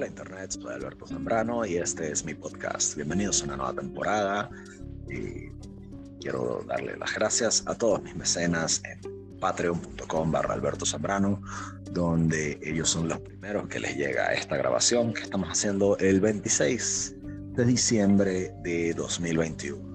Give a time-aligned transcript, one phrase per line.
[0.00, 2.96] Hola Internet, soy Alberto Zambrano y este es mi podcast.
[2.96, 4.48] Bienvenidos a una nueva temporada
[5.10, 5.50] y
[6.22, 11.42] quiero darle las gracias a todos mis mecenas en patreon.com barra Alberto Zambrano,
[11.92, 17.16] donde ellos son los primeros que les llega esta grabación que estamos haciendo el 26
[17.56, 19.89] de diciembre de 2021.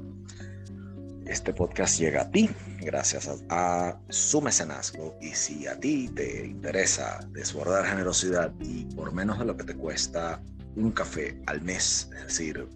[1.26, 2.50] Este podcast llega a ti
[2.82, 9.40] gracias a, su mecenazgo y si a ti te interesa desbordar generosidad y por menos
[9.40, 10.42] de lo que te cuesta
[10.76, 12.68] un café al mes, es decir,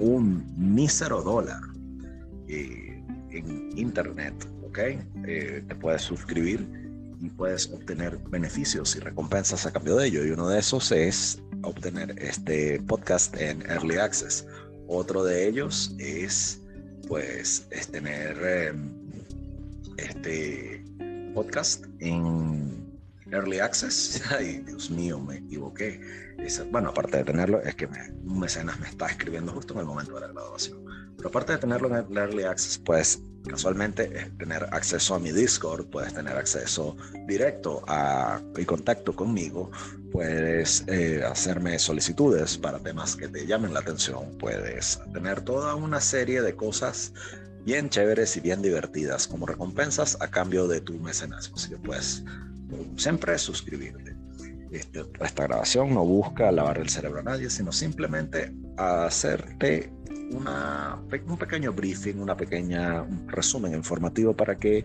[0.00, 1.62] un mísero dólar
[2.48, 4.34] eh, en internet,
[4.66, 4.78] ¿ok?
[5.26, 6.68] Eh, te puedes suscribir
[7.20, 10.24] y puedes obtener beneficios y recompensas a cambio de ello.
[10.26, 14.46] Y uno de esos es obtener este podcast en Early Access.
[14.86, 16.62] Otro de ellos es
[17.08, 18.92] pues es tener em,
[19.96, 20.84] este
[21.34, 22.86] podcast en
[23.32, 24.22] Early Access.
[24.30, 26.00] Ay, Dios mío, me equivoqué.
[26.70, 30.14] Bueno, aparte de tenerlo, es que un mecenas me está escribiendo justo en el momento
[30.14, 30.84] de la graduación.
[31.16, 36.14] Pero aparte de tenerlo en Early Access, pues casualmente tener acceso a mi Discord, puedes
[36.14, 39.70] tener acceso directo a, y contacto conmigo,
[40.12, 46.00] puedes eh, hacerme solicitudes para temas que te llamen la atención, puedes tener toda una
[46.00, 47.12] serie de cosas
[47.64, 51.56] bien chéveres y bien divertidas como recompensas a cambio de tu mecenazgo.
[51.56, 52.22] Así que puedes
[52.96, 54.17] siempre suscribirte.
[54.70, 59.90] Este, esta grabación no busca lavar el cerebro a nadie, sino simplemente hacerte
[60.30, 64.84] una, un pequeño briefing, una pequeña resumen informativo para que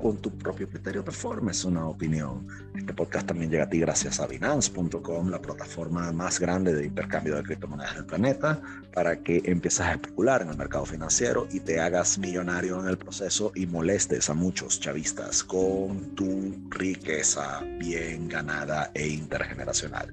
[0.00, 2.46] con tu propio criterio te formes una opinión.
[2.74, 7.36] Este podcast también llega a ti gracias a Binance.com, la plataforma más grande de intercambio
[7.36, 8.60] de criptomonedas del planeta,
[8.92, 12.98] para que empieces a especular en el mercado financiero y te hagas millonario en el
[12.98, 20.10] proceso y molestes a muchos chavistas con tu riqueza bien ganada e intergeneracional.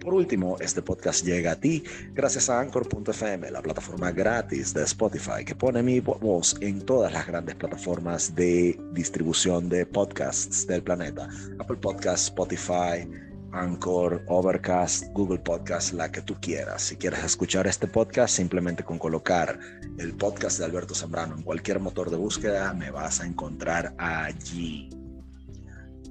[0.00, 5.44] Por último, este podcast llega a ti gracias a Anchor.fm, la plataforma gratis de Spotify
[5.44, 9.19] que pone mi voz en todas las grandes plataformas de distribución
[9.68, 11.28] de podcasts del planeta.
[11.58, 13.06] Apple Podcasts, Spotify,
[13.52, 16.82] Anchor, Overcast, Google Podcast, la que tú quieras.
[16.82, 19.58] Si quieres escuchar este podcast, simplemente con colocar
[19.98, 24.90] el podcast de Alberto Zambrano en cualquier motor de búsqueda, me vas a encontrar allí.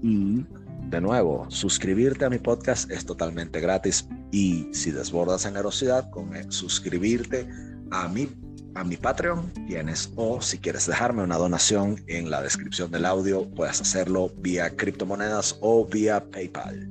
[0.02, 0.46] Y
[0.90, 7.48] de nuevo, suscribirte a mi podcast es totalmente gratis y si desbordas generosidad con suscribirte
[7.92, 8.30] a mi,
[8.80, 13.46] a mi Patreon tienes o si quieres dejarme una donación en la descripción del audio
[13.50, 16.88] puedes hacerlo vía criptomonedas o vía PayPal.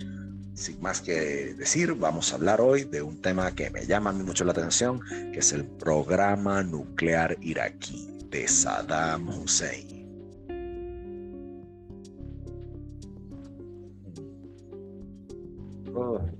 [0.52, 4.44] Sin más que decir, vamos a hablar hoy de un tema que me llama mucho
[4.44, 5.00] la atención,
[5.32, 9.96] que es el programa nuclear iraquí de Saddam Hussein.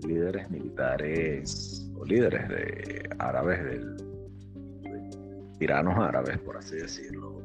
[0.07, 4.08] líderes militares o líderes de árabes, del,
[5.59, 7.43] tiranos árabes, por así decirlo,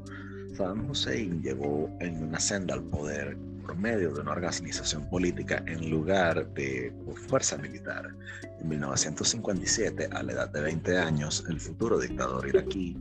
[0.56, 5.90] Saddam Hussein llegó en una senda al poder por medio de una organización política en
[5.90, 6.94] lugar de
[7.28, 8.14] fuerza militar.
[8.60, 12.96] En 1957, a la edad de 20 años, el futuro dictador iraquí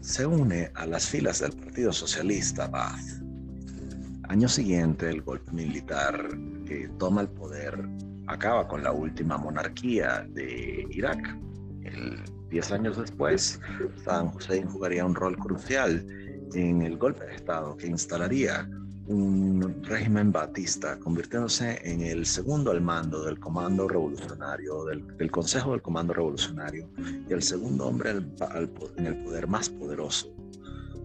[0.00, 3.22] se une a las filas del Partido Socialista Baath.
[4.28, 6.28] Año siguiente, el golpe militar
[6.66, 7.78] que toma el poder
[8.26, 11.36] acaba con la última monarquía de Irak.
[12.50, 13.60] Diez años después,
[14.04, 16.06] Saddam Hussein jugaría un rol crucial
[16.54, 18.68] en el golpe de Estado que instalaría
[19.08, 25.82] un régimen batista, convirtiéndose en el segundo al mando del Comando Revolucionario, del, Consejo del
[25.82, 26.88] Comando Revolucionario,
[27.28, 30.34] y el segundo hombre en el poder más poderoso,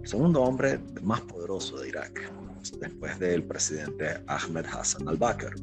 [0.01, 2.31] el segundo hombre más poderoso de Irak,
[2.79, 5.55] después del presidente Ahmed Hassan al-Bakr.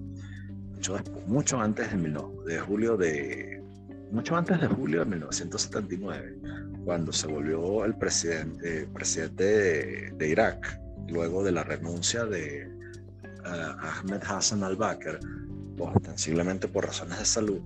[1.26, 3.57] Mucho, antes de, de julio de
[4.10, 6.38] mucho antes de julio de 1979,
[6.84, 8.86] cuando se volvió el presidente,
[10.16, 12.69] de, Irak, luego de la renuncia de eh,
[13.44, 15.20] Ahmed Hassan al-Bakr,
[15.78, 17.60] ostensiblemente por razones de salud,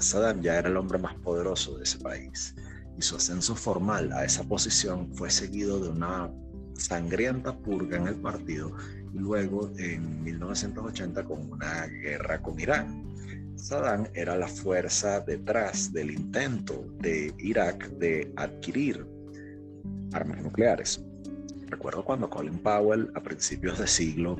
[0.00, 2.54] Saddam ya era el hombre más poderoso de ese país.
[2.98, 6.30] Y su ascenso formal a esa posición fue seguido de una
[6.74, 8.72] sangrienta purga en el partido
[9.12, 13.04] y luego en 1980 con una guerra con Irán.
[13.58, 19.04] Saddam era la fuerza detrás del intento de Irak de adquirir
[20.12, 21.04] armas nucleares.
[21.66, 24.36] Recuerdo cuando Colin Powell a principios de siglo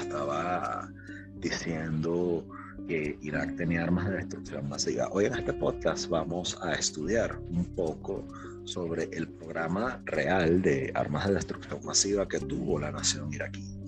[0.00, 0.90] estaba
[1.36, 2.44] diciendo
[2.88, 5.08] que Irak tenía armas de destrucción masiva.
[5.12, 8.26] Hoy en este podcast vamos a estudiar un poco
[8.64, 13.81] sobre el programa real de armas de destrucción masiva que tuvo la nación iraquí.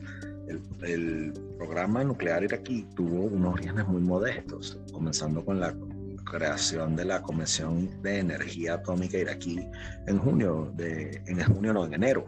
[0.49, 5.75] El, programa nuclear iraquí tuvo unos orígenes muy modestos, comenzando con la
[6.25, 9.61] creación de la Convención de Energía Atómica iraquí
[10.07, 12.27] en junio, de, en junio no, en enero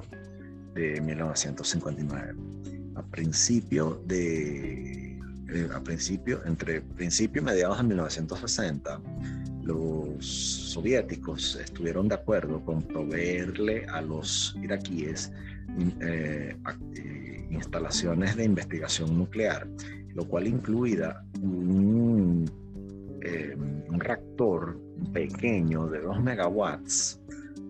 [0.75, 2.35] de 1959.
[2.95, 9.01] A principio de, eh, a principio, entre principio y mediados de 1960,
[9.62, 15.33] los soviéticos estuvieron de acuerdo con proveerle a los iraquíes
[16.00, 16.56] eh,
[16.94, 19.69] eh, instalaciones de investigación nuclear,
[20.14, 22.50] lo cual incluía un,
[23.23, 23.56] eh,
[23.90, 24.81] reactor
[25.12, 27.20] pequeño de 2 megawatts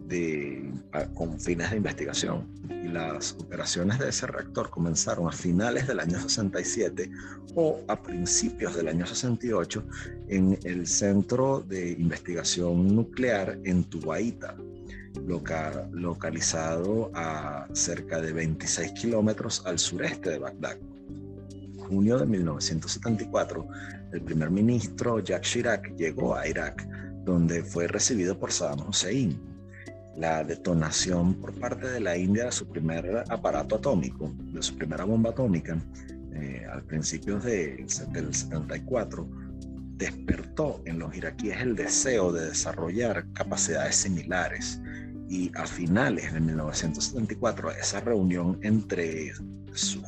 [0.06, 0.72] de,
[1.14, 2.46] con fines de investigación.
[2.68, 7.10] Y las operaciones de ese reactor comenzaron a finales del año 67
[7.56, 9.84] o a principios del año 68
[10.28, 13.82] en el Centro de Investigación Nuclear en
[15.92, 20.76] Localizado a cerca de 26 kilómetros al sureste de Bagdad.
[21.78, 23.66] Junio de 1974,
[24.12, 26.86] el primer ministro Jacques Chirac llegó a Irak,
[27.24, 29.38] donde fue recibido por Saddam Hussein.
[30.16, 35.04] La detonación por parte de la India de su primer aparato atómico, de su primera
[35.04, 35.76] bomba atómica,
[36.32, 39.28] eh, al principio del 74,
[39.96, 44.80] despertó en los iraquíes el deseo de desarrollar capacidades similares
[45.28, 49.32] y a finales de 1974 esa reunión entre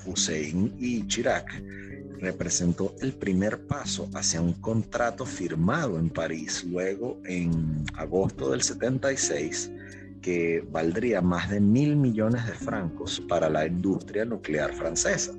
[0.06, 1.62] Hussein y Chirac
[2.20, 9.70] representó el primer paso hacia un contrato firmado en París luego en agosto del 76
[10.20, 15.32] que valdría más de mil millones de francos para la industria nuclear francesa.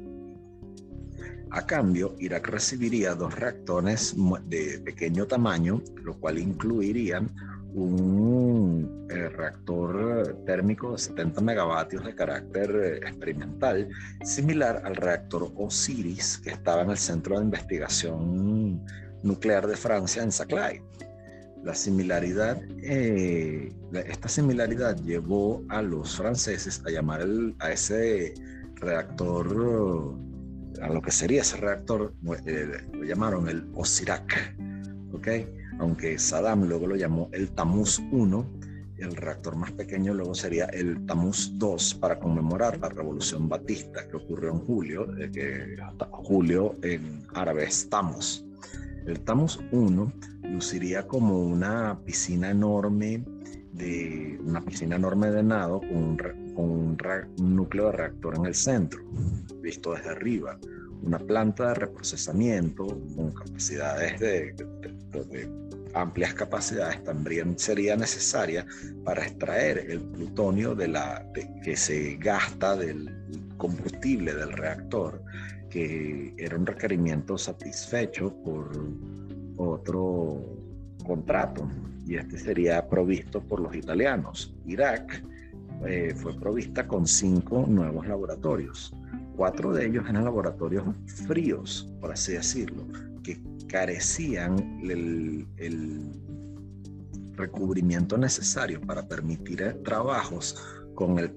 [1.51, 4.15] A cambio, Irak recibiría dos reactores
[4.45, 7.29] de pequeño tamaño, lo cual incluirían
[7.73, 13.89] un eh, reactor térmico de 70 megavatios de carácter eh, experimental,
[14.23, 18.83] similar al reactor Osiris que estaba en el Centro de Investigación
[19.23, 20.81] Nuclear de Francia en Saclay.
[21.63, 27.25] La similaridad, eh, esta similaridad llevó a los franceses a llamar
[27.59, 28.33] a ese
[28.75, 30.15] reactor,
[30.81, 34.55] a lo que sería ese reactor, lo llamaron el Osirac,
[35.13, 35.27] ¿ok?
[35.79, 38.45] aunque Saddam luego lo llamó el Tamuz 1,
[38.97, 44.17] el reactor más pequeño luego sería el Tamuz 2 para conmemorar la revolución batista que
[44.17, 45.77] ocurrió en julio, que
[46.11, 48.43] julio en árabe es Tamuz.
[49.05, 53.23] El Tamuz 1 luciría como una piscina enorme
[53.71, 56.17] de una piscina enorme de nado con un,
[56.59, 56.97] con
[57.39, 59.01] un núcleo de reactor en el centro,
[59.61, 60.59] visto desde arriba
[61.01, 62.85] una planta de reprocesamiento
[63.15, 64.53] con capacidades de,
[65.93, 68.65] amplias capacidades también sería necesaria
[69.05, 71.25] para extraer el plutonio de la,
[71.63, 73.09] que se gasta del
[73.57, 75.23] combustible del reactor,
[75.69, 78.69] que era un requerimiento satisfecho por
[79.55, 80.43] otro
[81.05, 81.69] contrato,
[82.05, 84.53] y este sería provisto por los italianos.
[84.65, 85.23] Irak
[85.85, 88.93] eh, fue provista con cinco nuevos laboratorios
[89.39, 90.83] cuatro de ellos eran laboratorios
[91.25, 92.85] fríos, por así decirlo,
[93.23, 93.39] que
[93.69, 95.47] carecían el,
[97.37, 100.61] recubrimiento necesario para permitir eh, trabajos
[100.93, 101.31] con el,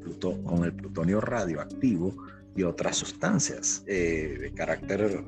[0.45, 2.13] con el plutonio radioactivo
[2.57, 5.23] y otras sustancias eh, de, carácter,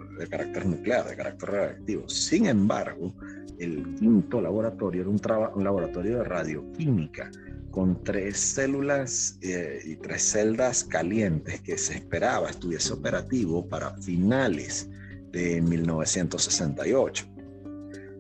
[0.67, 2.09] nuclear, de carácter radioactivo.
[2.09, 3.15] Sin embargo,
[3.61, 5.21] el quinto laboratorio era un,
[5.55, 7.31] un laboratorio de radioquímica
[7.75, 14.89] con tres células eh, y tres celdas calientes que se esperaba estuviese operativo para finales
[15.33, 17.27] de 1968.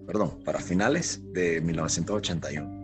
[0.09, 2.83] Perdón, para finales de 1981.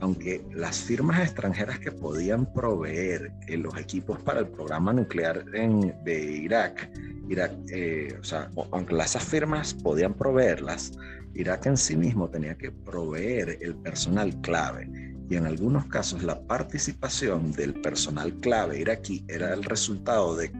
[0.00, 6.40] Aunque las firmas extranjeras que podían proveer eh, los equipos para el programa nuclear de
[6.42, 6.90] Irak,
[7.28, 10.92] Irak eh, o sea, aunque esas firmas podían proveerlas,
[11.34, 14.88] Irak en sí mismo tenía que proveer el personal clave
[15.30, 20.50] y en algunos casos la participación del personal clave iraquí era el resultado de,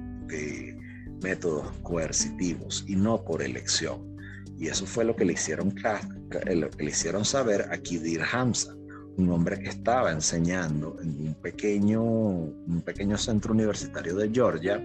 [1.23, 4.17] métodos coercitivos y no por elección.
[4.59, 8.75] Y eso fue lo que le hicieron, lo que le hicieron saber a Kidir Hamza,
[9.19, 14.81] un hombre que estaba enseñando en un pequeño, un pequeño centro universitario de Georgia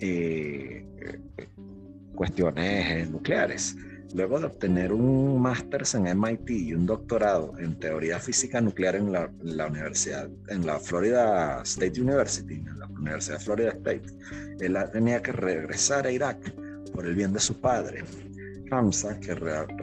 [0.00, 1.48] eh, eh,
[2.14, 3.76] cuestiones nucleares.
[4.16, 9.12] Luego de obtener un máster en MIT y un doctorado en teoría física nuclear en
[9.12, 9.28] la,
[9.66, 14.06] universidad, en la Florida State University, en la Universidad de Florida State,
[14.60, 16.38] él tenía que regresar a Irak
[16.94, 18.04] por el bien de su padre.
[18.70, 19.32] Hamza, que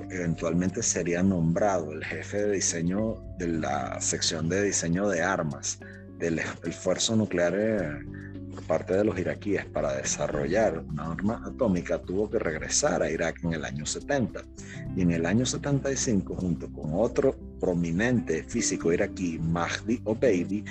[0.09, 5.77] eventualmente sería nombrado el jefe de diseño de la sección de diseño de armas
[6.17, 8.01] del esfuerzo nuclear
[8.62, 13.53] parte de los iraquíes para desarrollar una arma atómica, tuvo que regresar a Irak en
[13.53, 14.41] el año 70.
[14.95, 20.63] Y en el año 75, junto con otro prominente físico iraquí, Mahdi Obeidi,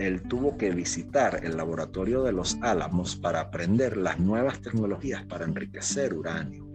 [0.00, 5.44] él tuvo que visitar el laboratorio de los Álamos para aprender las nuevas tecnologías para
[5.44, 6.66] enriquecer uranio.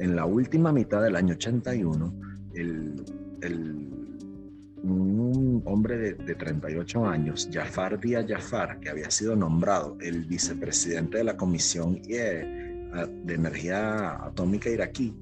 [0.00, 2.14] En la última mitad del año 81,
[2.54, 3.04] el,
[4.90, 11.24] un hombre de, 38 años, Jafar Dia Jafar, que había sido nombrado el vicepresidente de
[11.24, 12.88] la Comisión eh,
[13.24, 15.14] de Energía Atómica iraquí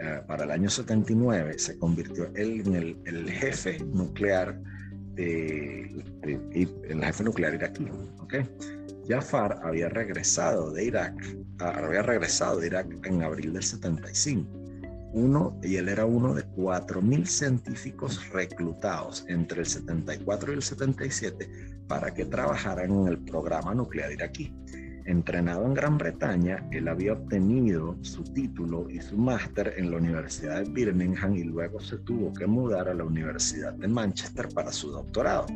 [0.00, 4.58] eh, para el año 79, se convirtió en el jefe nuclear
[5.18, 7.86] el jefe nuclear iraquí.
[8.20, 8.48] ¿okay?
[9.08, 11.14] Jafar había regresado de Irak,
[11.60, 14.57] ah, había regresado de Irak en abril del 75.
[15.12, 21.48] Uno, y él era uno de 4.000 científicos reclutados entre el 74 y el 77
[21.88, 24.52] para que trabajaran en el programa nuclear iraquí.
[25.08, 30.62] Entrenado en Gran Bretaña, él había obtenido su título y su máster en la Universidad
[30.62, 34.90] de Birmingham y luego se tuvo que mudar a la Universidad de Manchester para su
[34.90, 35.46] doctorado.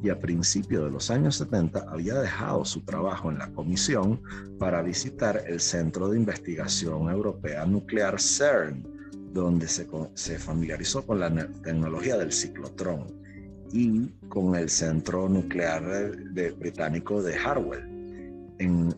[0.00, 4.22] Y a principios de los años 70 había dejado su trabajo en la comisión
[4.60, 8.99] para visitar el Centro de Investigación Europea Nuclear CERN,
[9.32, 11.30] donde se, familiarizó con la
[11.62, 13.06] tecnología del ciclotrón
[13.72, 16.12] y con el Centro Nuclear
[16.58, 17.88] Británico de Harwell.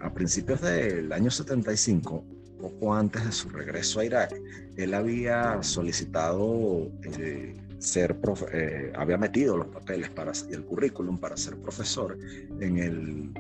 [0.01, 2.25] A principios del año 75,
[2.61, 4.35] poco antes de su regreso a Irak,
[4.77, 8.17] él había solicitado eh, ser,
[8.53, 12.19] eh, había metido los papeles para, el currículum para ser profesor
[12.61, 13.33] en el,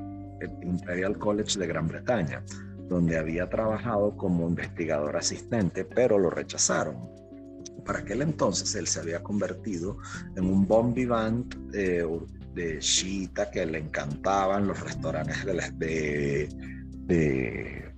[0.63, 2.43] Imperial College de Gran Bretaña,
[2.93, 6.97] donde había trabajado como investigador asistente, pero lo rechazaron.
[7.85, 9.99] Para aquel entonces él se había convertido
[10.37, 12.07] en un bon vivant eh,
[12.55, 16.49] de Shita que le encantaban los restaurantes de,
[17.07, 17.93] de,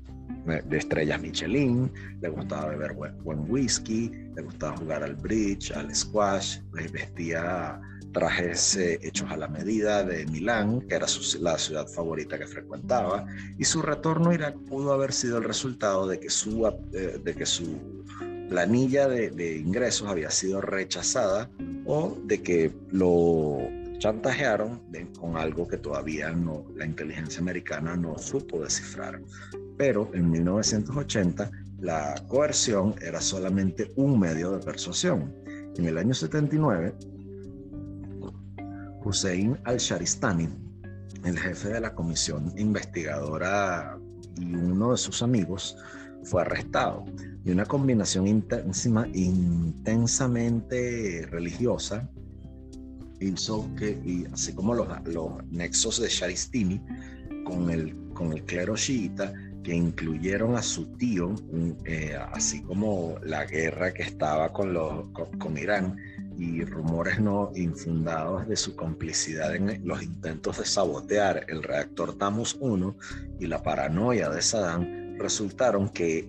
[0.46, 6.60] de, estrellas Michelin, le gustaba beber buen, whisky, le gustaba jugar al bridge, al squash,
[6.92, 7.80] vestía
[8.14, 11.06] trajes eh, hechos a la medida de Milán, que era
[11.40, 13.26] la ciudad favorita que frecuentaba,
[13.58, 17.34] y su retorno a Irak pudo haber sido el resultado de que su, eh, de
[17.34, 17.76] que su
[18.48, 21.50] planilla de, de ingresos había sido rechazada
[21.84, 23.58] o de que lo
[23.98, 24.80] chantajearon
[25.18, 29.20] con algo que todavía no, la inteligencia americana no supo descifrar.
[29.76, 35.34] Pero en 1980 la coerción era solamente un medio de persuasión.
[35.76, 36.94] En el año 79,
[39.04, 40.48] Hussein al-Sharistani,
[41.24, 43.98] el jefe de la comisión investigadora
[44.36, 45.76] y uno de sus amigos,
[46.24, 47.04] fue arrestado.
[47.44, 52.10] Y una combinación intensamente religiosa
[53.20, 56.80] hizo que, y así como los, los nexos de Sharistini
[57.44, 59.32] con el, con el clero chiita,
[59.62, 61.34] que incluyeron a su tío,
[61.86, 65.06] eh, así como la guerra que estaba con, los,
[65.38, 65.96] con, Irán
[66.36, 72.56] y rumores no infundados de su complicidad en los intentos de sabotear el reactor Tamus
[72.60, 72.96] 1
[73.40, 76.28] y la paranoia de Saddam, resultaron que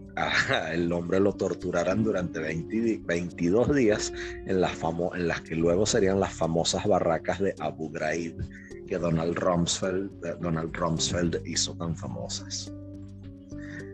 [0.72, 4.14] el hombre lo torturaran durante 22 días
[4.46, 4.78] en las,
[5.16, 8.38] en las que luego serían las famosas barracas de Abu Ghraib
[8.88, 12.72] que Donald Rumsfeld, eh, Donald Rumsfeld hizo tan famosas.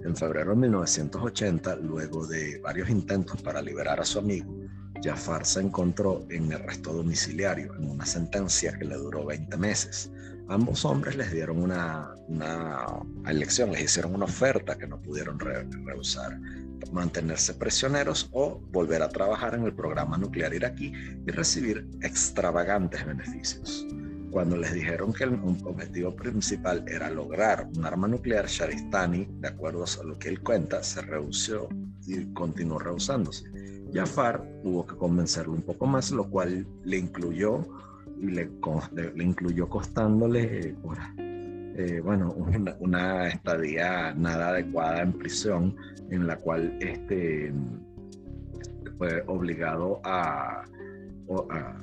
[0.04, 4.56] En febrero de 1980, luego de varios intentos para liberar a su amigo,
[5.04, 10.12] Jafar se encontró en arresto domiciliario en una sentencia que le duró 20 meses
[10.52, 12.14] ambos hombres les dieron una,
[13.26, 16.40] elección, les hicieron una oferta que no pudieron rehusar,
[16.92, 20.92] mantenerse prisioneros o volver a trabajar en el programa nuclear iraquí
[21.26, 23.86] y recibir extravagantes beneficios.
[24.32, 25.34] Cuando les dijeron que el
[25.66, 30.82] objetivo principal era lograr un arma nuclear, Sharistani, de acuerdo a lo que él cuenta,
[30.84, 31.68] se rehusó
[32.08, 33.44] y continuó rehusándose.
[33.94, 37.68] Jafar hubo que convencerlo un poco más, lo cual le incluyó
[38.22, 38.50] y le,
[38.94, 40.76] le, incluyó costándole
[41.76, 42.34] eh, bueno,
[42.80, 45.76] una, estadía nada adecuada en prisión
[46.10, 47.54] en la cual este,
[48.98, 50.64] fue obligado a,
[51.50, 51.82] a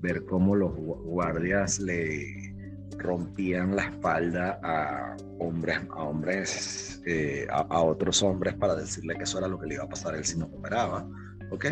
[0.00, 2.54] ver cómo los guardias le
[2.98, 9.38] rompían la espalda a hombres, a hombres, eh, a, otros hombres para decirle que eso
[9.38, 11.08] era lo que le iba a pasar a él si no cooperaba,
[11.50, 11.66] ¿ok?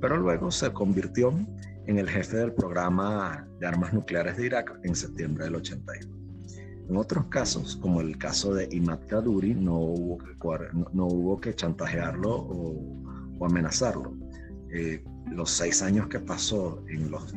[0.00, 1.34] Pero luego se convirtió
[1.86, 6.20] en el jefe del programa de armas nucleares de Irak en septiembre del 81.
[6.88, 10.34] En otros casos, como el caso de Imad Kaduri, no hubo que,
[10.92, 14.12] no, hubo que chantajearlo o, amenazarlo.
[14.70, 17.32] Eh, los seis años que pasó en, los,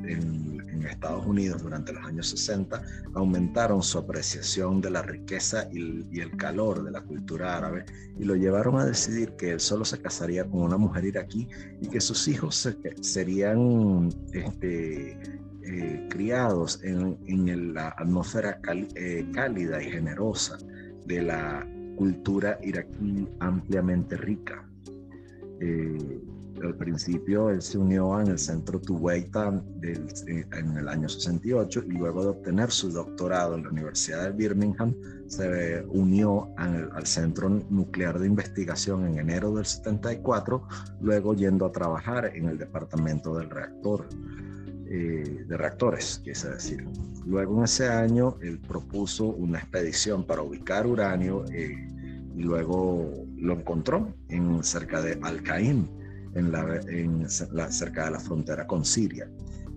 [0.89, 2.81] Estados Unidos durante los años 60
[3.13, 7.85] aumentaron su apreciación de la riqueza y, el calor de la cultura árabe
[8.19, 11.47] y lo llevaron a decidir que él solo se casaría con una mujer iraquí
[11.81, 12.69] y que sus hijos
[13.01, 15.17] serían este,
[15.63, 18.59] eh, criados en, la atmósfera
[18.95, 20.57] eh, cálida y generosa
[21.05, 24.67] de la cultura iraquí ampliamente rica.
[25.61, 26.21] Eh,
[26.65, 32.23] al principio él se unió en el centro Tuweita en el año 68 y luego
[32.23, 34.95] de obtener su doctorado en la Universidad de Birmingham
[35.27, 40.67] se unió al, Centro Nuclear de Investigación en enero del 74,
[41.01, 44.07] luego yendo a trabajar en el departamento del reactor.
[44.85, 46.85] Eh, de reactores, quise decir.
[47.25, 51.87] Luego en ese año él propuso una expedición para ubicar uranio eh,
[52.35, 55.87] y luego lo encontró en cerca de Al-Qaim,
[56.35, 59.29] en la, en la, cerca de la frontera con Siria.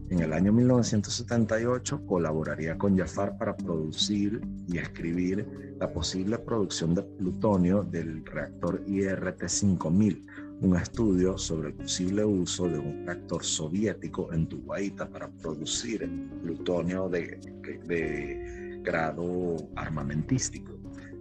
[0.08, 7.02] En el año 1978 colaboraría con Jafar para producir y escribir la posible producción de
[7.02, 10.26] plutonio del reactor IRT-5000,
[10.60, 16.08] un estudio sobre el posible uso de un reactor soviético en Tubaita para producir
[16.40, 17.38] plutonio de,
[17.86, 20.72] de grado armamentístico.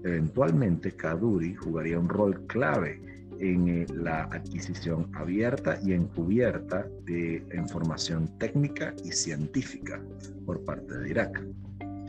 [0.03, 8.27] Eventualmente, Kaduri jugaría un rol clave en eh, la adquisición abierta y encubierta de información
[8.37, 9.99] técnica y científica
[10.45, 11.43] por parte de Irak.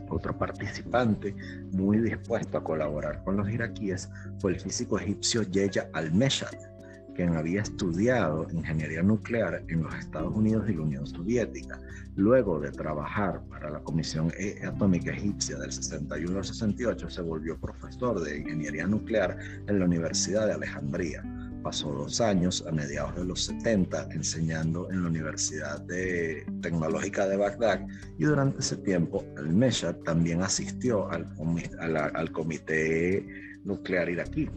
[0.09, 1.35] Otro participante
[1.71, 6.55] muy dispuesto a colaborar con los iraquíes fue el físico egipcio Yeya al-Meshad,
[7.17, 11.81] quien había estudiado ingeniería nuclear en los Estados Unidos y la Unión Soviética.
[12.15, 17.59] Luego de trabajar para la Comisión e Atómica Egipcia del 61 al 68, se volvió
[17.59, 19.35] profesor de ingeniería nuclear
[19.67, 21.23] en la Universidad de Alejandría.
[21.63, 27.37] Pasó dos años a mediados de los 70 enseñando en la Universidad de Tecnológica de
[27.37, 27.81] Bagdad
[28.19, 31.25] y durante ese tiempo el Meshad también asistió al,
[31.79, 33.25] al Comité
[33.63, 34.47] Nuclear Iraquí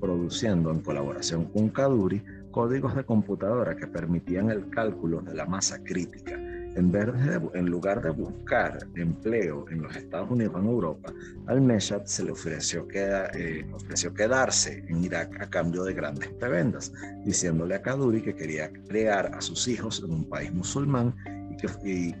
[0.00, 5.82] produciendo en colaboración con Kaduri códigos de computadora que permitían el cálculo de la masa
[5.82, 6.36] crítica.
[6.76, 11.12] En, lugar de buscar empleo en los Estados Unidos o en Europa,
[11.46, 16.92] al Meshad se le ofreció, eh, ofreció quedarse en Irak a cambio de grandes prebendas,
[17.24, 21.14] diciéndole a Kaduri que quería crear a sus hijos en un país musulmán
[21.50, 22.14] y, que,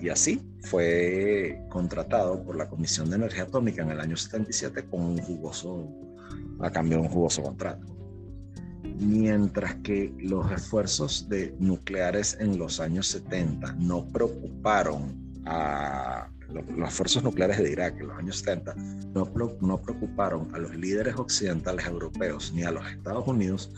[0.00, 5.00] y así fue contratado por la Comisión de Energía Atómica en el año 77 con
[5.00, 6.11] un jugoso
[6.62, 7.86] a cambio un jugoso contrato.
[8.98, 17.24] Mientras que los esfuerzos de nucleares en los años 70 no preocuparon a los esfuerzos
[17.24, 18.74] nucleares de Irak en los años 70
[19.14, 23.72] no, no preocuparon a los líderes occidentales europeos ni a los Estados Unidos,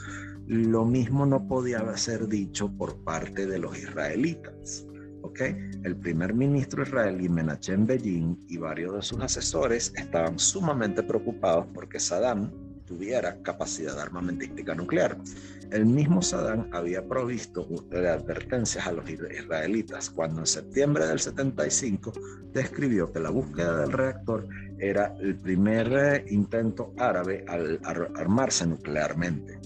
[0.47, 4.87] lo mismo no podía ser dicho por parte de los israelitas.
[5.23, 5.57] ¿okay?
[5.85, 11.99] El primer ministro israelí Menachem Begin y varios de sus asesores estaban sumamente preocupados porque
[11.99, 12.51] Saddam
[12.87, 15.17] tuviera capacidad armamentística nuclear.
[15.71, 22.13] El mismo Saddam había provisto de advertencias a los israelitas cuando en septiembre del 75
[22.53, 24.47] describió que la búsqueda del reactor
[24.79, 27.81] era el primer eh, intento árabe al
[28.17, 29.59] armarse nuclearmente.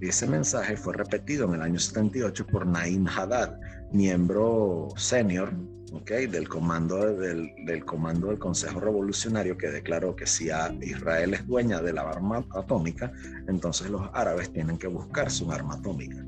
[0.00, 3.58] Ese mensaje fue repetido en el año 78 por Naim Haddad,
[3.92, 5.52] miembro senior
[6.04, 10.48] del, comando del, del, comando del Consejo Revolucionario que declaró que si
[10.82, 13.12] Israel es dueña de la arma atómica,
[13.48, 16.24] entonces los árabes tienen que buscar su arma atómica.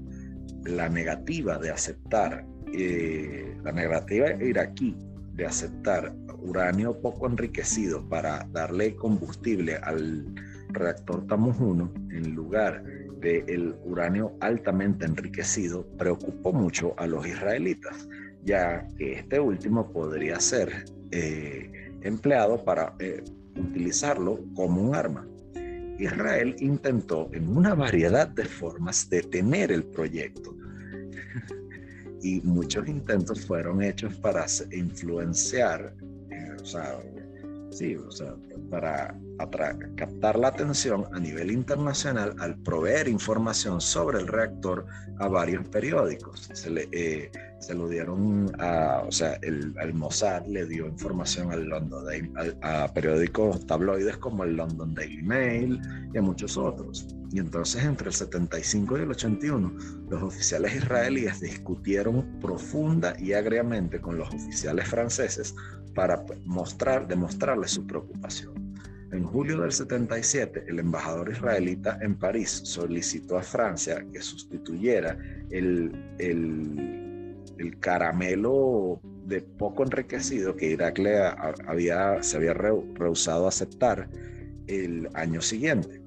[0.64, 4.96] La negativa de aceptar, eh, la negativa iraquí
[5.34, 10.34] de aceptar uranio poco enriquecido para darle combustible al
[10.70, 12.82] reactor Tammuz 1 en lugar
[13.20, 18.08] del uranio altamente enriquecido preocupó mucho a los israelitas
[18.44, 21.70] ya que este último podría ser eh,
[22.02, 23.22] empleado para eh,
[23.56, 25.26] utilizarlo como un arma.
[25.98, 30.56] Israel intentó en una variedad de formas detener el proyecto
[32.22, 35.94] y muchos intentos fueron hechos para influenciar,
[36.30, 37.00] eh, o sea,
[37.70, 38.34] sí, o sea,
[38.70, 39.18] para
[39.96, 44.86] captar la atención a nivel internacional al proveer información sobre el reactor
[45.18, 46.50] a varios periódicos.
[46.52, 51.64] Se, le, eh, se lo dieron a, o sea, el, Mossad le dio información al
[51.64, 52.04] London
[52.62, 55.80] a, periódicos tabloides como el London Daily Mail
[56.12, 57.06] y a muchos otros.
[57.30, 59.72] Y entonces entre el 75 y el 81,
[60.08, 65.54] los oficiales israelíes discutieron profunda y agriamente con los oficiales franceses
[65.94, 68.67] para mostrar, demostrarles su preocupación.
[69.10, 75.16] En julio del 77, el embajador israelita en París solicitó a Francia que sustituyera
[75.50, 81.18] el, el, caramelo de poco enriquecido que Irak le
[81.66, 84.08] había, se había rehusado a aceptar
[84.66, 86.02] el año siguiente.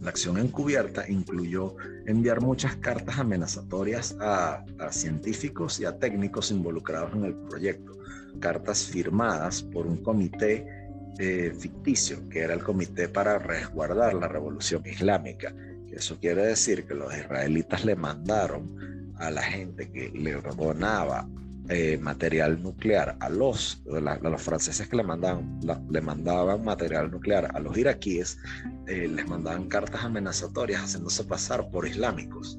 [0.00, 7.24] La acción encubierta incluyó enviar muchas cartas amenazatorias a, científicos y a técnicos involucrados en
[7.24, 7.96] el proyecto,
[8.40, 10.66] cartas firmadas por un comité
[11.16, 15.54] ficticio, que era el Comité para Resguardar la Revolución Islámica.
[15.90, 21.26] Eso quiere decir que los israelitas le mandaron a la gente que le donaba
[21.68, 25.58] eh, material nuclear a los, los franceses que le mandaban,
[25.90, 28.38] le mandaban material nuclear a los iraquíes,
[28.86, 32.58] eh, les mandaban cartas amenazatorias haciéndose pasar por islámicos.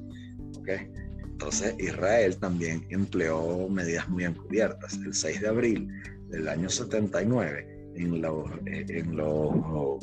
[0.58, 0.90] ¿okay?
[1.22, 4.94] Entonces Israel también empleó medidas muy encubiertas.
[4.94, 5.88] El 6 de abril
[6.28, 9.98] del año 79, en los,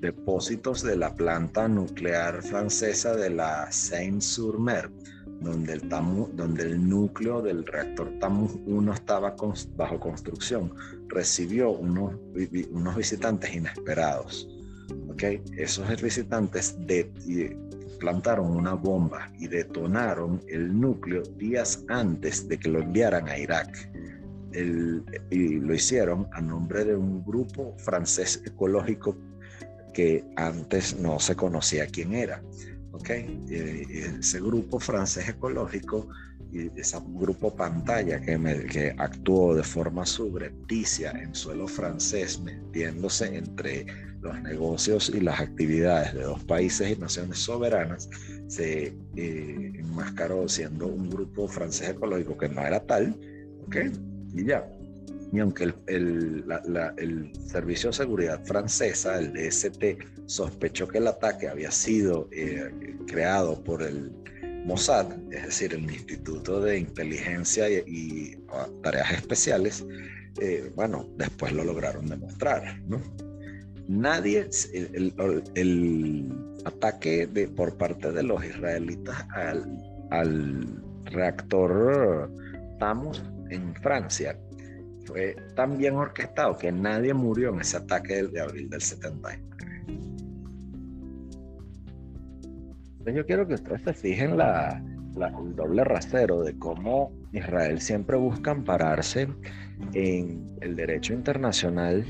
[0.00, 4.90] depósitos de la planta nuclear francesa de la Seine-sur-Mer,
[5.40, 9.34] donde el, donde el núcleo del reactor TAMU 1 estaba
[9.76, 10.74] bajo construcción,
[11.08, 12.14] recibió unos,
[12.70, 14.46] unos visitantes inesperados.
[15.08, 15.42] ¿okay?
[15.56, 16.76] Esos visitantes
[17.98, 23.90] plantaron una bomba y detonaron el núcleo días antes de que lo enviaran a Irak.
[25.30, 29.16] Y lo hicieron a nombre de un grupo francés ecológico
[29.92, 32.42] que antes no se conocía quién era.
[32.92, 33.10] ¿ok?
[33.50, 36.08] ese grupo francés ecológico
[36.52, 38.38] y ese grupo pantalla que,
[38.70, 43.86] que actuó de forma subrepticia en suelo francés, metiéndose entre
[44.20, 48.08] los negocios y las actividades de dos países y naciones soberanas,
[48.46, 53.18] se eh, enmascaró siendo un grupo francés ecológico que no era tal,
[53.66, 53.76] ¿ok?
[54.34, 54.66] Y ya.
[55.32, 56.44] Y aunque el,
[56.96, 59.84] el, Servicio de Seguridad francesa, el DST,
[60.26, 62.70] sospechó que el ataque había sido eh,
[63.06, 64.12] creado por el
[64.64, 68.36] Mossad, es decir, el Instituto de Inteligencia y,
[68.82, 69.84] Tareas Especiales,
[70.40, 73.00] eh, bueno, después lo lograron demostrar, ¿no?
[73.88, 76.32] Nadie, el,
[76.64, 79.78] ataque de, por parte de los israelitas al,
[80.10, 82.30] al reactor
[82.78, 84.38] Tamos en Francia
[85.04, 89.42] fue tan bien orquestado que nadie murió en ese ataque de abril del 79.
[93.12, 94.82] yo quiero que ustedes se fijen la,
[95.16, 99.28] el doble rasero de cómo Israel siempre busca ampararse
[99.92, 102.04] en el derecho internacional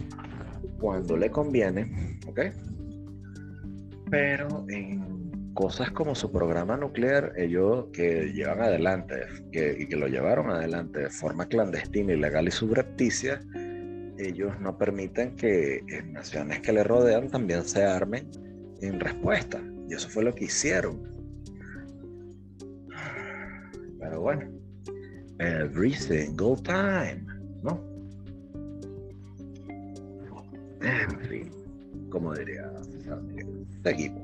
[0.79, 2.41] cuando le conviene, ¿ok?
[4.09, 5.24] Pero en
[5.55, 9.15] cosas como su programa nuclear, ellos que llevan adelante
[9.53, 13.41] que, y que lo llevaron adelante de forma clandestina, ilegal y subrepticia,
[14.19, 18.31] ellos no permiten que naciones que le rodean también se armen
[18.81, 19.61] en respuesta.
[19.89, 21.03] Y eso fue lo que hicieron.
[23.99, 24.51] Pero bueno,
[25.39, 27.25] every single time,
[27.63, 27.83] ¿no?
[30.83, 31.51] En fin,
[32.11, 32.71] como diría,
[33.83, 34.24] seguimos.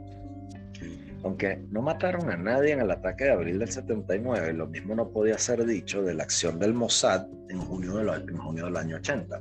[1.22, 5.10] Aunque no mataron a nadie en el ataque de abril del 79, lo mismo no
[5.10, 9.40] podía ser dicho de la acción del Mossad en junio, del, junio del año 80.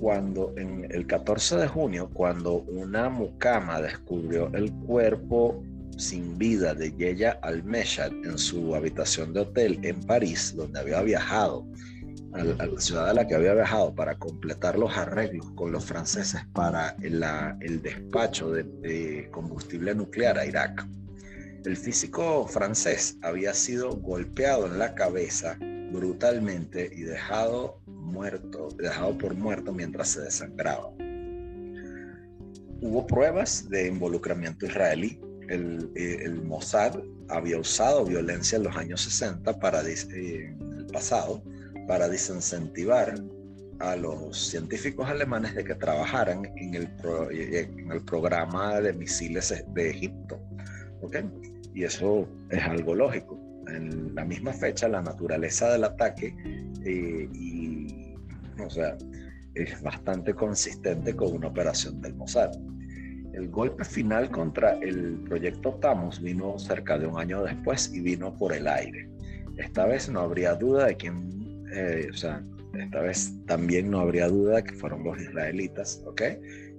[0.00, 5.62] Cuando en el 14 de junio, cuando una mucama descubrió el cuerpo
[5.96, 11.66] sin vida de Yeya Al-Meshad en su habitación de hotel en París, donde había viajado
[12.32, 16.40] a la ciudad a la que había viajado para completar los arreglos con los franceses
[16.52, 20.86] para el despacho de, combustible nuclear a Irak.
[21.64, 25.58] El físico francés había sido golpeado en la cabeza
[25.92, 30.90] brutalmente y dejado muerto, dejado por muerto mientras se desangraba.
[32.82, 35.20] Hubo pruebas de involucramiento israelí.
[35.48, 36.96] El, el Mossad
[37.28, 41.42] había usado violencia en los años 60 para eh, en el pasado
[41.90, 43.14] para desincentivar
[43.80, 46.88] a los científicos alemanes de que trabajaran en el,
[47.32, 50.40] en el programa de misiles de Egipto.
[51.02, 51.28] ¿okay?
[51.74, 53.40] Y eso es algo lógico.
[53.66, 56.32] En la misma fecha, la naturaleza del ataque
[56.84, 58.14] eh, y,
[58.64, 58.96] o sea,
[59.54, 62.52] es bastante consistente con una operación del Mossad.
[63.32, 68.32] El golpe final contra el proyecto TAMUS vino cerca de un año después y vino
[68.36, 69.10] por el aire.
[69.56, 71.39] Esta vez no habría duda de quién
[71.72, 72.42] eh, o sea,
[72.78, 76.22] esta vez también no habría duda que fueron los israelitas, ¿ok?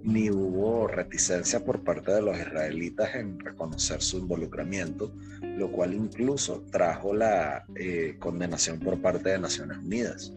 [0.03, 6.63] Ni hubo reticencia por parte de los israelitas en reconocer su involucramiento, lo cual incluso
[6.71, 10.33] trajo la eh, condenación por parte de Naciones Unidas.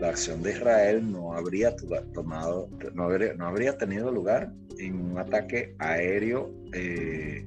[0.00, 1.74] la acción de Israel no habría
[2.14, 7.44] tomado, no habría, no habría tenido lugar en un ataque aéreo eh,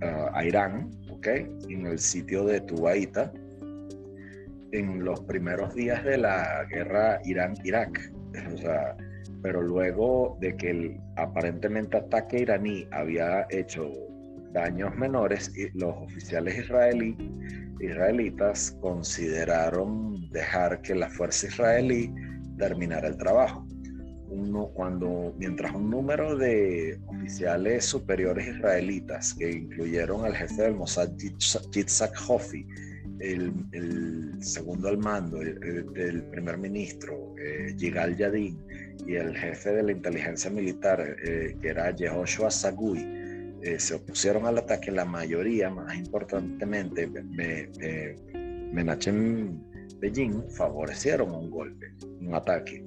[0.00, 1.26] a Irán, ¿ok?
[1.68, 3.32] En el sitio de Tubaita,
[4.74, 8.12] en los primeros días de la guerra Irán-Irak.
[8.52, 8.96] O sea,
[9.42, 13.90] pero luego de que el aparentemente ataque iraní había hecho
[14.52, 17.16] daños menores, los oficiales israelí,
[17.80, 22.12] israelitas consideraron dejar que la fuerza israelí
[22.58, 23.66] terminara el trabajo.
[24.30, 31.10] Uno, cuando, mientras un número de oficiales superiores israelitas, que incluyeron al jefe del Mossad
[31.16, 32.66] Yitzhak Hoffi,
[33.20, 38.58] el, segundo al mando del primer ministro, eh, Yigal Yadin,
[39.06, 43.04] y el jefe de la inteligencia militar, eh, que era Yehoshua Sagui,
[43.62, 44.90] eh, se opusieron al ataque.
[44.90, 47.08] La mayoría, más importantemente,
[48.72, 49.60] Menachem
[50.00, 52.84] Beijing, favorecieron un golpe, un ataque.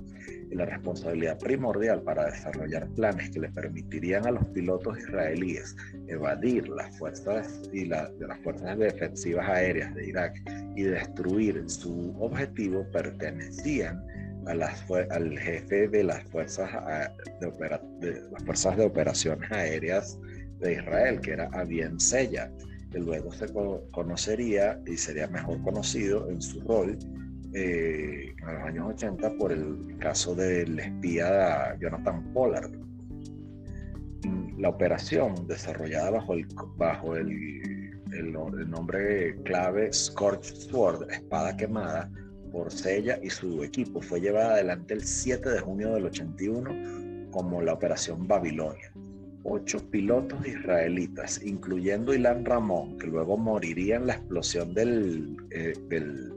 [0.50, 5.76] Y la responsabilidad primordial para desarrollar planes que le permitirían a los pilotos israelíes
[6.08, 10.42] evadir las fuerzas y la, de las fuerzas defensivas aéreas de Irak
[10.76, 14.02] y destruir su objetivo pertenecían
[14.48, 16.70] al jefe de las fuerzas
[17.42, 20.18] de, las fuerzas de operaciones aéreas
[20.60, 22.50] de Israel, que era Avien Sella,
[22.92, 23.48] que luego se
[23.92, 26.98] conocería y sería mejor conocido en su rol
[27.54, 32.72] eh, en los años 80 por el caso del espía Jonathan Pollard.
[34.24, 38.32] Mm, la operación desarrollada bajo el, bajo el, el
[38.70, 42.10] nombre clave Scorched Sword, espada quemada,
[42.52, 44.02] por Sella y su equipo.
[44.02, 48.92] Fue llevada adelante el 7 de junio del 81 como la Operación Babilonia.
[49.50, 55.74] Ocho pilotos israelitas, incluyendo Ilan Ramón, que luego moriría en la explosión del, eh,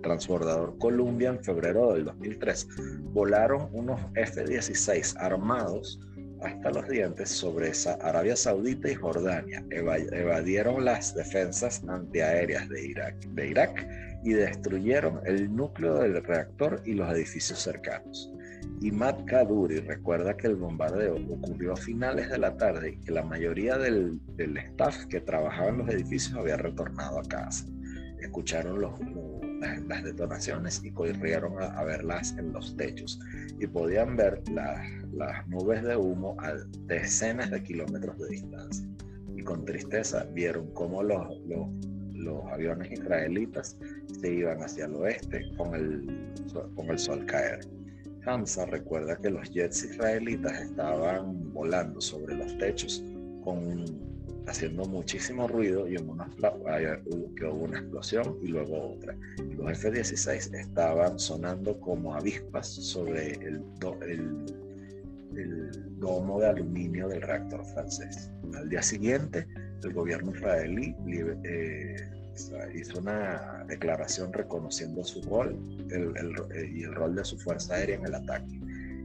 [0.00, 2.68] transbordador Columbia en febrero del 2003,
[3.12, 5.98] volaron unos F-16 armados
[6.40, 9.64] hasta los dientes sobre Arabia Saudita y Jordania.
[9.70, 13.88] evadieron las defensas antiaéreas de Irak, de Irak
[14.22, 18.32] y destruyeron el núcleo del reactor y los edificios cercanos.
[18.80, 23.12] Y Matt Kaduri recuerda que el bombardeo ocurrió a finales de la tarde y que
[23.12, 27.66] la mayoría del, staff que trabajaba en los edificios había retornado a casa.
[28.20, 28.98] Escucharon los,
[29.86, 33.20] las, detonaciones y corrieron a, verlas en los techos
[33.58, 34.80] y podían ver las,
[35.12, 36.54] las nubes de humo a
[36.86, 38.86] decenas de kilómetros de distancia.
[39.36, 41.68] Y con tristeza vieron cómo los, los
[42.20, 43.78] los aviones israelitas
[44.20, 46.32] se iban hacia el oeste con el,
[46.74, 47.60] con el sol caer.
[48.26, 53.02] Hamza recuerda que los jets israelitas estaban volando sobre los techos
[53.42, 53.84] con,
[54.46, 56.28] haciendo muchísimo ruido y en una,
[57.36, 59.16] que hubo una explosión y luego otra.
[59.56, 63.62] Los F-16 estaban sonando como avispas sobre el,
[64.06, 64.44] el,
[65.36, 68.30] el domo de aluminio del reactor francés.
[68.54, 69.46] Al día siguiente,
[69.82, 70.94] el gobierno israelí
[71.44, 71.96] eh,
[72.74, 75.56] hizo una declaración reconociendo su rol
[75.90, 78.60] eh, y el rol de su fuerza aérea en el ataque.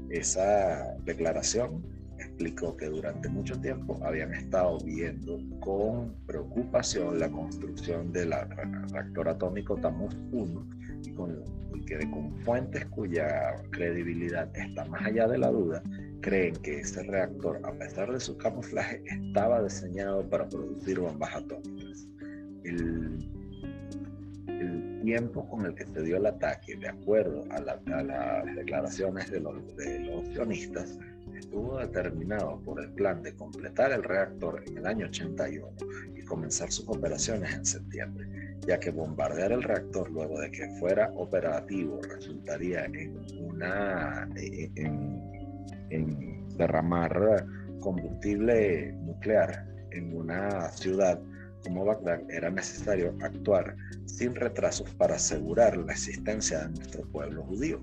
[0.09, 1.83] Esa declaración
[2.19, 8.33] explicó que durante mucho tiempo habían estado viendo con preocupación la construcción del
[8.91, 10.67] reactor atómico Tammuz 1
[11.03, 11.43] y, con,
[11.73, 15.83] y que con fuentes cuya credibilidad está más allá de la duda,
[16.21, 22.07] creen que ese reactor, a pesar de su camuflaje, estaba diseñado para producir bombas atómicas.
[22.65, 23.31] El,
[25.03, 29.77] tiempo con el que se dio el ataque, de acuerdo a, las declaraciones de los,
[29.77, 30.97] de los sionistas,
[31.37, 35.67] estuvo determinado por el plan de completar el reactor en el año 81
[36.15, 38.27] y comenzar sus operaciones en septiembre,
[38.67, 45.21] ya que bombardear el reactor luego de que fuera operativo resultaría en una en,
[45.91, 47.45] en derramar
[47.79, 51.21] combustible nuclear en una ciudad
[51.65, 53.75] como Bagdad, era necesario actuar
[54.05, 57.81] sin retrasos para asegurar la existencia de nuestro pueblo judío.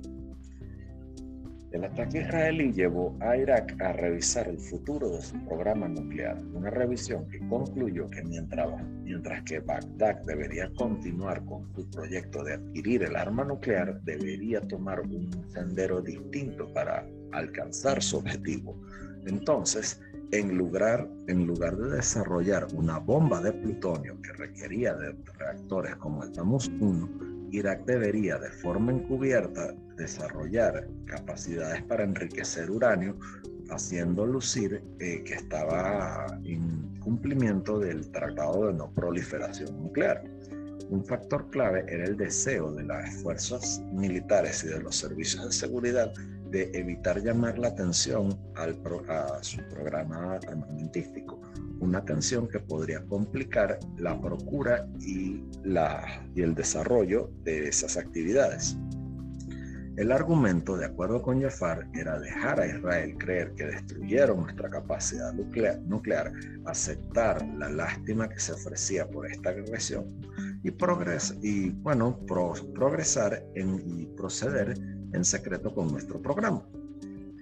[1.73, 6.69] El ataque israelí llevó a Irak a revisar el futuro de su programa nuclear, una
[6.69, 8.69] revisión que concluyó que mientras,
[9.03, 15.01] mientras que Bagdad debería continuar con su proyecto de adquirir el arma nuclear, debería tomar
[15.01, 18.79] un sendero distinto para alcanzar su objetivo.
[19.27, 19.99] Entonces,
[20.33, 26.25] en lugar, en lugar de desarrollar una bomba de plutonio que requería de reactores como
[26.25, 33.15] el Tammuz 1, Irak debería de forma encubierta desarrollar capacidades para enriquecer uranio,
[33.69, 40.25] haciendo lucir eh, que estaba en cumplimiento del Tratado de No Proliferación Nuclear.
[40.89, 45.53] Un factor clave era el deseo de las fuerzas militares y de los servicios de
[45.53, 46.13] seguridad
[46.53, 51.41] de evitar llamar la atención al a su programa armamentístico,
[51.81, 58.77] una atención que podría complicar la procura y, la, y el desarrollo de esas actividades.
[59.97, 65.33] El argumento, de acuerdo con Jafar, era dejar a Israel creer que destruyeron nuestra capacidad
[65.35, 66.33] nuclear,
[66.67, 70.07] aceptar la lástima que se ofrecía por esta agresión
[70.63, 74.79] y, progres y bueno, progresar en, y proceder
[75.13, 76.63] en secreto con nuestro programa.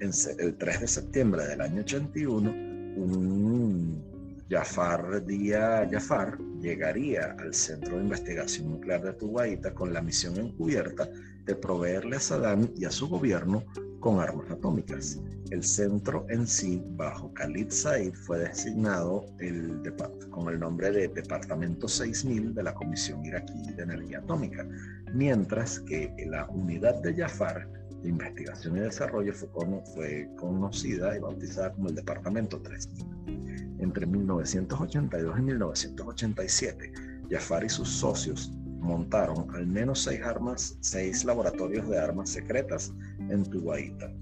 [0.01, 4.03] En, el 3 de septiembre del año 81, un
[4.49, 11.09] Jafar Día Jafar llegaría al Centro de Investigación Nuclear de Tubaita con la misión encubierta
[11.51, 13.65] de proveerle a Saddam y a su gobierno
[13.99, 15.21] con armas atómicas.
[15.51, 19.83] El centro en sí, bajo Khalid Said, fue designado el
[20.31, 24.65] con el nombre de Departamento 6000 de la Comisión Iraquí de Energía Atómica,
[25.13, 27.69] mientras que la unidad de Jafar
[28.01, 29.49] de Investigación y Desarrollo fue,
[29.93, 33.77] fue conocida y bautizada como el Departamento 3000.
[33.81, 36.93] Entre 1982 y 1987,
[37.29, 42.93] Jafar y sus socios montaron al menos seis armas, seis laboratorios de armas secretas
[43.29, 44.13] en Tubaita.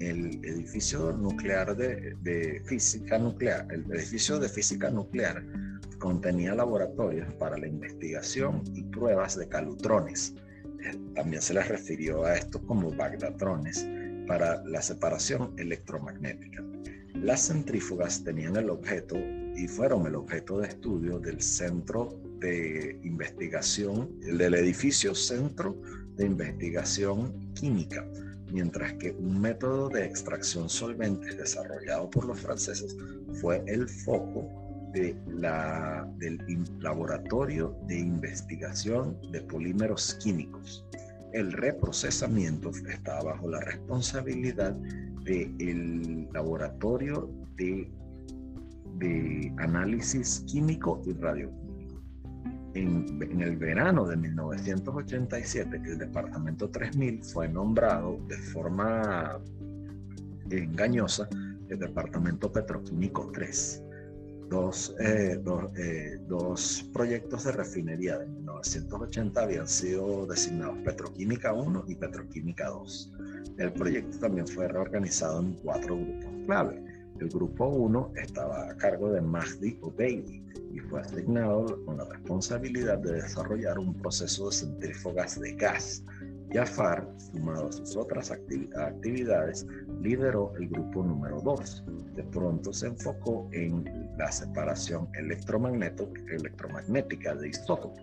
[0.00, 5.44] El edificio nuclear de, de, física nuclear, el edificio de física nuclear
[5.98, 10.34] contenía laboratorios para la investigación y pruebas de calutrones.
[11.14, 13.86] También se les refirió a estos como bagdatrones
[14.26, 16.64] para la separación electromagnética.
[17.14, 19.16] Las centrífugas tenían el objeto
[19.54, 22.08] y fueron el objeto de estudio del Centro
[22.42, 25.80] de Investigación, del edificio Centro
[26.16, 28.04] de Investigación Química,
[28.52, 32.96] mientras que un método de extracción solvente desarrollado por los franceses
[33.40, 34.48] fue el foco
[34.92, 36.38] de la, del
[36.80, 40.84] Laboratorio de Investigación de Polímeros Químicos.
[41.32, 44.74] El reprocesamiento estaba bajo la responsabilidad
[45.24, 47.90] del Laboratorio de,
[48.98, 51.61] de Análisis Químico y Radio
[52.74, 59.38] en, el verano de 1987, el Departamento 3000 fue nombrado de forma
[60.50, 61.28] engañosa
[61.68, 63.82] el Departamento Petroquímico 3.
[64.50, 65.40] Dos, eh,
[65.78, 73.12] eh, dos, proyectos de refinería de 1980 habían sido designados Petroquímica 1 y Petroquímica 2.
[73.56, 76.91] El proyecto también fue reorganizado en cuatro grupos clave.
[77.22, 80.42] El grupo 1 estaba a cargo de Mahdi Obeidi,
[80.74, 86.02] y fue asignado con la responsabilidad de desarrollar un proceso de centrífugas de gas.
[86.52, 89.64] Jafar, sumado a sus otras actividades,
[90.00, 91.84] lideró el grupo número 2.
[92.16, 93.84] De pronto se enfocó en
[94.18, 98.02] la separación electromagnética de isótopos,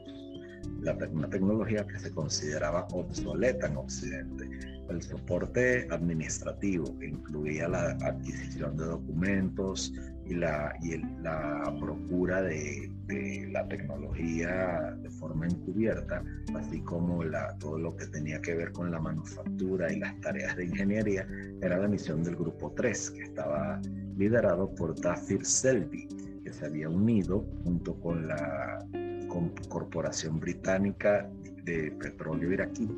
[1.11, 4.49] una tecnología que se consideraba obsoleta en Occidente.
[4.89, 9.93] El soporte administrativo incluía la adquisición de documentos,
[10.29, 12.91] y la, y la procura de,
[13.51, 16.23] la tecnología de forma encubierta,
[16.55, 20.55] así como la, todo lo que tenía que ver con la manufactura y las tareas
[20.55, 21.27] de ingeniería,
[21.61, 23.81] era la misión del Grupo 3, que estaba
[24.17, 26.07] liderado por Dafir Selby,
[26.43, 28.85] que se había unido junto con la
[29.69, 31.29] Corporación Británica
[31.63, 32.89] de Petróleo Iraquí,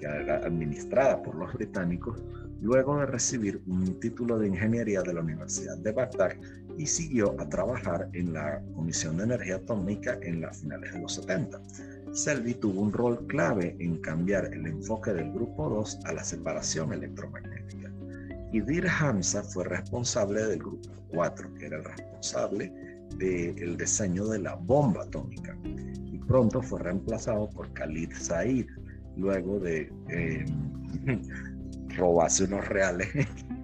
[0.00, 2.22] era administrada por los británicos
[2.60, 6.32] luego de recibir un título de ingeniería de la Universidad de Bagdad
[6.76, 11.14] y siguió a trabajar en la Comisión de Energía Atómica en las finales de los
[11.14, 11.60] 70.
[12.12, 16.92] Selby tuvo un rol clave en cambiar el enfoque del Grupo 2 a la separación
[16.92, 17.90] electromagnética.
[18.52, 22.72] Y Dir Hamza fue responsable del Grupo 4, que era el responsable
[23.18, 25.56] del diseño de la bomba atómica.
[25.64, 28.66] Y pronto fue reemplazado por Khalid Said,
[29.16, 30.44] luego de eh,
[31.96, 33.08] robase unos reales,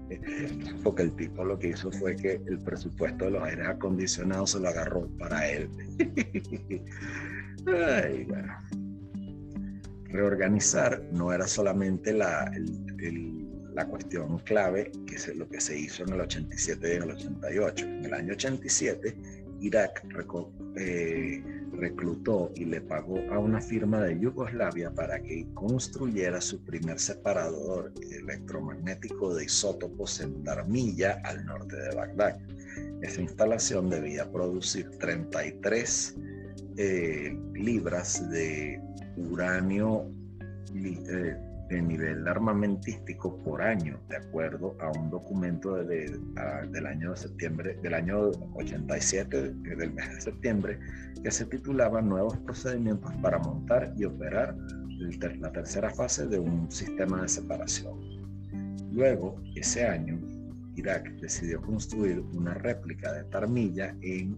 [0.83, 4.61] porque el tipo lo que hizo fue que el presupuesto de los aires acondicionados se
[4.61, 5.69] lo agarró para él.
[10.05, 12.51] Reorganizar no era solamente la,
[13.75, 17.11] la cuestión clave, que es lo que se hizo en el 87 y en el
[17.11, 17.87] 88.
[17.87, 19.17] En el año 87,
[19.61, 20.05] Irak
[20.77, 26.99] eh, reclutó y le pagó a una firma de Yugoslavia para que construyera su primer
[26.99, 32.39] separador electromagnético de isótopos en Darmilla, al norte de Bagdad.
[33.03, 36.17] Esa instalación debía producir 33
[36.77, 38.81] eh, libras de
[39.17, 40.11] uranio,
[40.75, 41.37] eh,
[41.73, 46.19] de nivel armamentístico por año, de acuerdo a un documento de,
[46.71, 50.79] del año de septiembre, del año 87, del mes de septiembre,
[51.23, 54.55] que se titulaba Nuevos procedimientos para montar y operar
[55.41, 57.99] la tercera fase de un sistema de separación.
[58.93, 60.21] Luego, ese año,
[60.77, 64.37] Irak decidió construir una réplica de Tarmilla en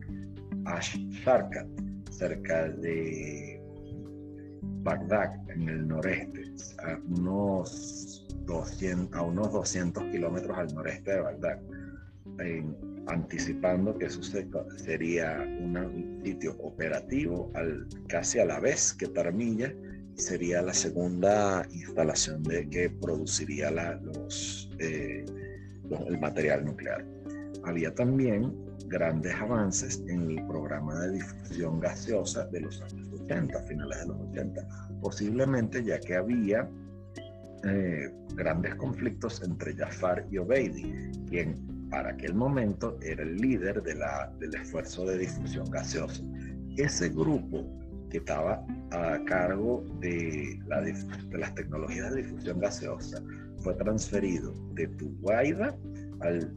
[0.66, 1.66] Ash Sharkat,
[2.10, 3.53] cerca de
[4.84, 6.52] Bagdad, en el noreste,
[6.84, 11.58] a unos 200, a unos 200 kilómetros al noreste de Bagdad,
[13.06, 19.74] anticipando que eso sería un sitio operativo al, casi a la vez que Tarmilla
[20.16, 25.24] sería la segunda instalación de que produciría la, los, eh,
[26.06, 27.04] el material nuclear.
[27.66, 28.52] Había también
[28.88, 34.20] grandes avances en el programa de difusión gaseosa de los años 80, finales de los
[34.30, 34.68] 80,
[35.00, 36.68] posiblemente ya que había
[37.64, 40.92] eh, grandes conflictos entre Jafar y Obeidi,
[41.28, 46.22] quien para aquel momento era el líder de la, del esfuerzo de difusión gaseosa.
[46.76, 47.64] Ese grupo
[48.10, 53.22] que estaba a cargo de, la, de las tecnologías de difusión gaseosa
[53.58, 54.88] fue transferido de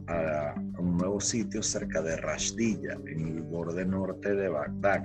[0.06, 5.02] A, un nuevo sitio cerca de Rashdilla, en el borde norte de Bagdad,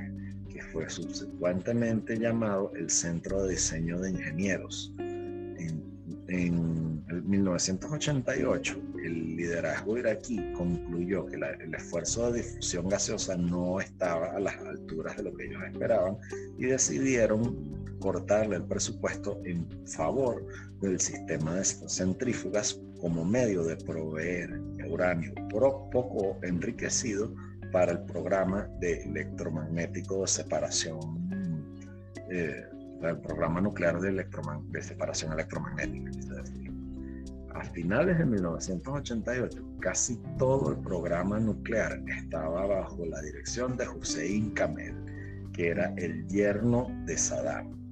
[0.49, 4.93] que fue subsecuentemente llamado el Centro de Diseño de Ingenieros.
[4.99, 5.83] En,
[6.29, 14.31] en el 1988, el liderazgo iraquí concluyó que el esfuerzo de difusión gaseosa no estaba
[14.31, 16.17] a las alturas de lo que ellos esperaban
[16.57, 20.45] y decidieron cortarle el presupuesto en favor
[20.81, 24.59] del sistema de centrífugas como medio de proveer
[24.89, 27.33] uranio poco enriquecido
[27.71, 31.29] para el programa de electromagnético de separación,
[32.29, 32.65] eh,
[33.01, 36.11] el programa nuclear de, de separación electromagnética.
[37.55, 44.51] A finales de 1988, casi todo el programa nuclear estaba bajo la dirección de Hussein
[44.51, 44.95] Kamel,
[45.53, 47.83] que era el yerno de Saddam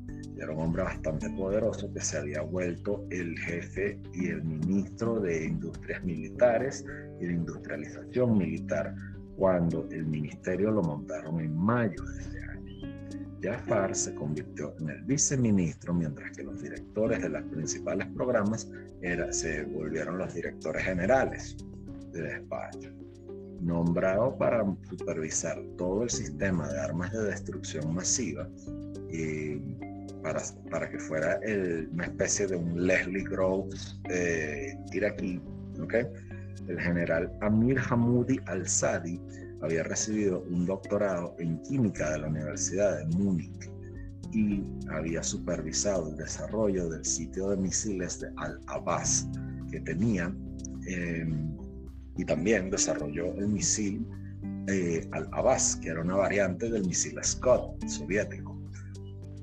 [0.41, 5.45] era un hombre bastante poderoso que se había vuelto el jefe y el ministro de
[5.45, 6.83] Industrias Militares
[7.19, 8.95] y de Industrialización Militar
[9.37, 12.50] cuando el ministerio lo montaron en mayo de ese año.
[13.41, 18.69] Jafar se convirtió en el viceministro mientras que los directores de los principales programas
[19.01, 21.57] era, se volvieron los directores generales
[22.11, 22.91] de despacho
[23.61, 28.49] nombrado para supervisar todo el sistema de armas de destrucción masiva
[29.11, 29.57] y
[30.23, 31.39] para, para que fuera
[31.91, 35.41] una especie de un Leslie Groves eh, iraquí.
[35.81, 36.05] ¿okay?
[36.67, 39.19] El general Amir Hamoudi al-Sadi
[39.61, 43.69] había recibido un doctorado en química de la Universidad de Múnich
[44.33, 49.27] y había supervisado el desarrollo del sitio de misiles de Al-Abbas
[49.69, 50.33] que tenía
[50.87, 51.55] em,
[52.17, 54.05] y también desarrolló el misil
[54.67, 58.61] eh, Al-Abbas, que era una variante del misil Scott soviético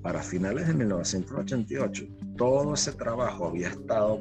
[0.03, 2.07] para finales de 1988,
[2.37, 4.19] todo ese trabajo había estado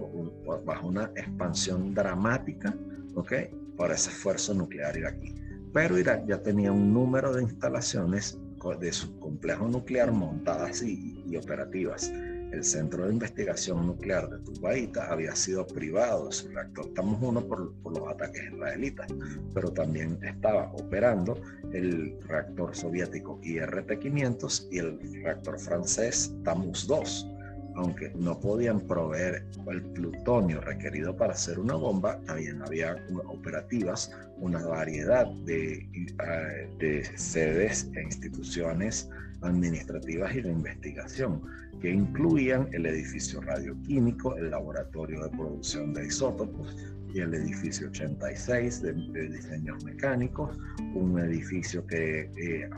[0.66, 2.76] bajo una expansión dramática,
[3.16, 3.34] ¿ok?
[3.78, 5.34] Por ese esfuerzo nuclear iraquí.
[5.74, 8.40] Pero Irak ya tenía un número de instalaciones
[8.80, 12.12] de su complejo nuclear montadas y, operativas
[12.52, 17.46] el Centro de Investigación Nuclear de Tubaita había sido privado de su reactor Tamus 1
[17.46, 19.08] por, los ataques israelitas,
[19.54, 21.40] pero también estaba operando
[21.74, 27.37] el reactor soviético IRT-500 y el reactor francés Tamus 2.
[27.78, 32.98] Aunque no podían proveer el plutonio requerido para hacer una bomba, también había
[33.28, 39.10] operativas una variedad de, eh, de sedes e instituciones
[39.42, 41.42] administrativas y de investigación
[41.80, 46.76] que incluían el edificio radioquímico, el laboratorio de producción de isótopos
[47.20, 48.94] el edificio 86 de,
[49.30, 50.58] diseños mecánicos,
[50.94, 52.70] un edificio que, eh,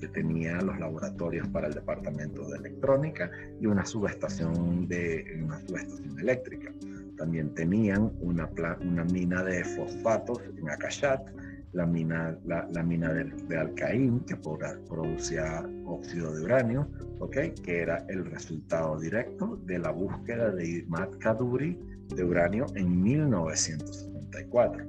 [0.00, 3.30] que, tenía los laboratorios para el departamento de electrónica
[3.60, 6.72] y una subestación, de, una subestación eléctrica.
[7.16, 8.48] También tenían una,
[8.80, 11.28] una mina de fosfatos en Akashat,
[11.72, 16.88] la mina, la, mina de, de, Alcaín, que producía óxido de uranio,
[17.18, 17.52] ¿okay?
[17.52, 21.78] que era el resultado directo de la búsqueda de Imad Kaduri
[22.14, 24.84] de uranio en 1974.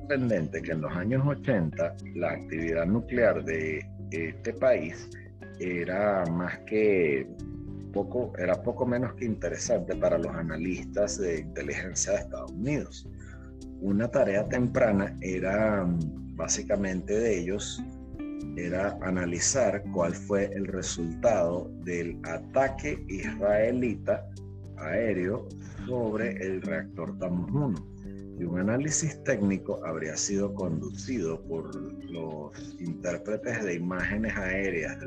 [0.00, 5.08] Sorprendente que en los años 80 la actividad nuclear de este país
[5.58, 7.26] era más que
[7.92, 13.08] poco, era poco menos que interesante para los analistas de inteligencia de Estados Unidos.
[13.80, 17.82] Una tarea temprana era mm, básicamente de ellos
[18.56, 24.28] era analizar cuál fue el resultado del ataque israelita
[24.76, 25.48] aéreo
[25.86, 27.92] sobre el reactor Tammuz 1
[28.38, 31.74] y un análisis técnico habría sido conducido por
[32.10, 34.98] los intérpretes de imágenes aéreas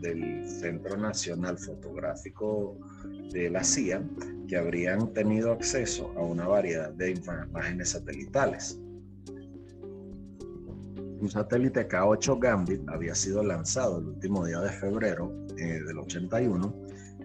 [0.00, 2.76] del, Centro Nacional Fotográfico
[3.32, 4.02] de la CIA,
[4.46, 8.78] que habrían tenido acceso a una variedad de imágenes satelitales.
[11.24, 16.74] Un satélite K8 Gambit había sido lanzado el último día de febrero eh, del 81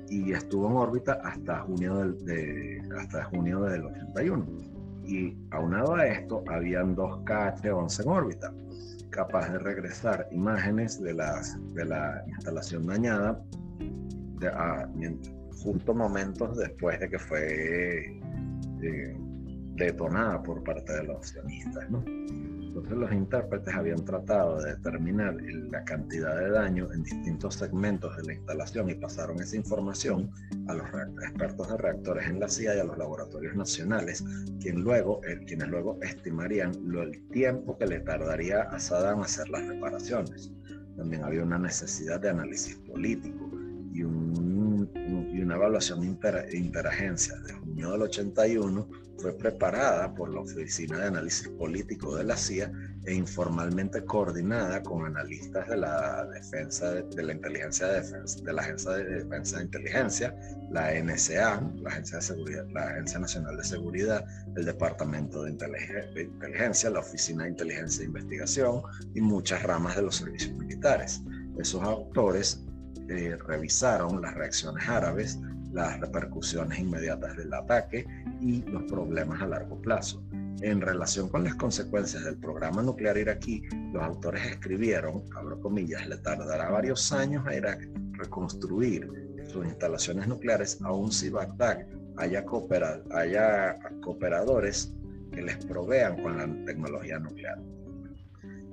[0.08, 4.46] y estuvo en órbita hasta junio del, hasta junio del 81
[5.04, 8.54] y aunado a esto habían dos KH-11 en órbita,
[9.10, 13.44] capaz de regresar imágenes de, las, de la instalación dañada
[15.62, 18.18] justo momentos después de que fue
[18.82, 19.18] eh,
[19.76, 21.92] detonada por parte de los accionistas.
[21.92, 22.02] ¿no?
[22.80, 25.36] Entonces los intérpretes habían tratado de determinar
[25.70, 30.32] la cantidad de daño en distintos segmentos de la instalación y pasaron esa información
[30.68, 30.88] a los
[31.22, 34.24] expertos de reactores en la CIA y a los laboratorios nacionales,
[34.62, 39.50] quien luego, eh, quienes luego estimarían lo, el tiempo que le tardaría a Saddam hacer
[39.50, 40.50] las reparaciones.
[40.96, 43.52] También había una necesidad de análisis político
[43.92, 50.98] y, y una evaluación inter, interagencia de junio del 81 fue preparada por la Oficina
[51.00, 52.72] de Análisis Político de la CIA
[53.06, 58.62] e informalmente coordinada con analistas de la defensa de, la inteligencia de defensa de la
[58.62, 60.36] Agencia de Defensa de Inteligencia,
[60.72, 66.90] la NSA, la Agencia de Seguridad, la Agencia Nacional de Seguridad, el Departamento de Inteligencia,
[66.90, 68.82] la Oficina de Inteligencia e Investigación
[69.14, 71.22] y muchas ramas de los servicios militares.
[71.58, 72.64] Esos autores
[73.10, 75.40] eh, revisaron las reacciones árabes
[75.72, 78.06] las repercusiones inmediatas del ataque
[78.42, 80.24] y los problemas a largo plazo.
[80.62, 83.64] En relación con las consecuencias del programa nuclear iraquí,
[83.94, 89.10] los autores escribieron, abro comillas, le tardará varios años a Irak reconstruir
[89.48, 91.86] sus instalaciones nucleares, aun si Bagdad
[92.18, 92.44] haya,
[93.12, 94.94] haya cooperadores
[95.32, 97.60] que les provean con la tecnología nuclear.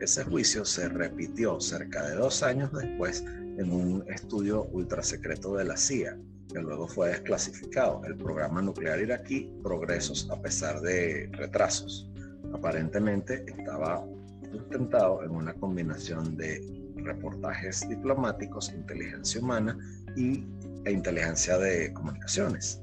[0.01, 5.77] Ese juicio se repitió cerca de dos años después en un estudio ultrasecreto de la
[5.77, 6.19] CIA,
[6.61, 8.03] luego fue desclasificado.
[8.05, 12.11] El programa nuclear iraquí, progresos a pesar de retrasos.
[12.53, 14.05] Aparentemente estaba
[14.51, 16.61] sustentado en una combinación de
[16.97, 19.79] reportajes diplomáticos, inteligencia humana
[20.17, 20.45] y,
[20.85, 22.81] e inteligencia de comunicaciones.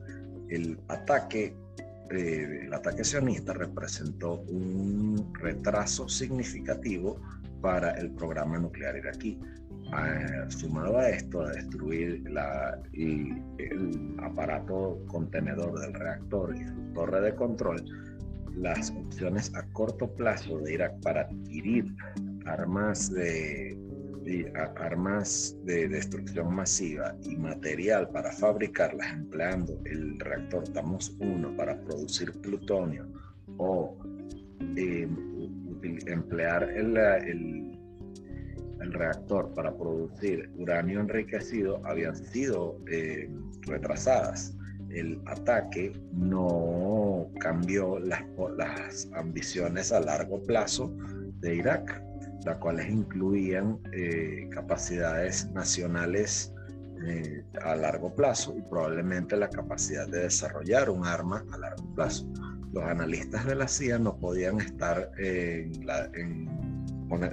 [0.50, 1.56] El ataque,
[2.12, 7.20] eh, el ataque sionista representó un retraso significativo
[7.62, 9.40] para el programa nuclear iraquí,
[10.50, 17.36] sumado a esto, a destruir la, el aparato contenedor del reactor y su torre de
[17.36, 17.84] control,
[18.56, 21.94] las opciones a corto plazo de Irak para adquirir
[22.46, 23.78] armas de,
[24.76, 32.32] armas de destrucción masiva y material para fabricarlas empleando el reactor Tamos 1 para producir
[32.42, 33.08] plutonio
[33.58, 33.98] o
[34.78, 35.08] eh,
[36.06, 37.73] emplear el, el
[38.84, 43.30] el reactor para producir uranio enriquecido habían sido eh,
[43.62, 44.56] retrasadas.
[44.90, 48.22] El ataque no cambió las,
[48.58, 50.94] las, ambiciones a largo plazo
[51.40, 52.04] de Irak,
[52.46, 56.54] las cuales incluían eh, capacidades nacionales
[57.08, 62.32] eh, a largo plazo y probablemente la capacidad de desarrollar un arma a largo plazo.
[62.74, 65.72] Los analistas de la CIA no podían estar, en,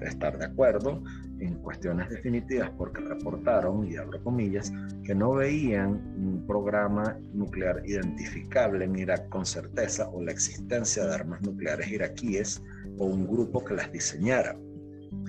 [0.02, 1.02] estar de acuerdo
[1.40, 4.72] en cuestiones definitivas porque reportaron, y abro comillas,
[5.04, 11.14] que no veían un programa nuclear identificable en Irak con certeza o la existencia de
[11.14, 12.62] armas nucleares iraquíes
[12.98, 14.56] o un grupo que las diseñara.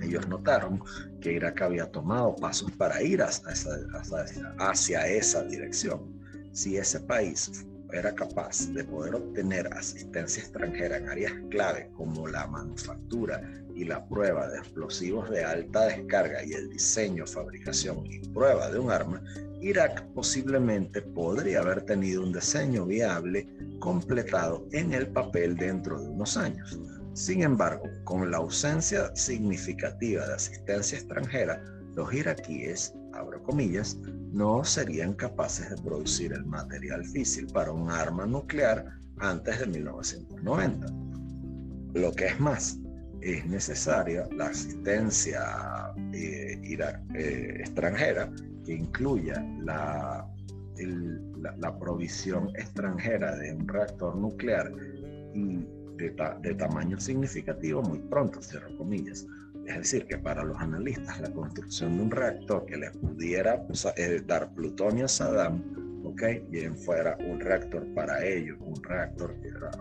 [0.02, 0.82] Ellos notaron
[1.20, 3.70] que Irak había tomado pasos para ir hacia esa,
[4.58, 6.00] hacia esa dirección.
[6.52, 12.46] Si ese país era capaz de poder obtener asistencia extranjera en áreas clave como la
[12.46, 13.42] manufactura
[13.74, 18.78] y la prueba de explosivos de alta descarga y el diseño, fabricación y prueba de
[18.78, 19.22] un arma,
[19.60, 23.48] Irak posiblemente podría haber tenido un diseño viable
[23.78, 26.78] completado en el papel dentro de unos años.
[27.14, 31.62] Sin embargo, con la ausencia significativa de asistencia extranjera,
[31.94, 33.98] los iraquíes, abro comillas,
[34.32, 38.86] no serían capaces de producir el material físil para un arma nuclear
[39.18, 40.86] antes de 1990.
[41.94, 42.78] Lo que es más,
[43.22, 46.60] es necesaria la asistencia eh,
[47.14, 48.30] eh, extranjera
[48.64, 50.26] que incluya la,
[51.58, 54.72] la, provisión extranjera de un reactor nuclear
[55.34, 55.64] y
[55.96, 59.26] de, tamaño significativo muy pronto, cierro comillas.
[59.66, 63.64] Es decir, que para los analistas la construcción de un reactor que les pudiera
[63.96, 65.62] eh, dar plutonio a Saddam,
[66.04, 66.22] ¿ok?
[66.48, 69.34] Bien fuera un reactor para ellos, un reactor,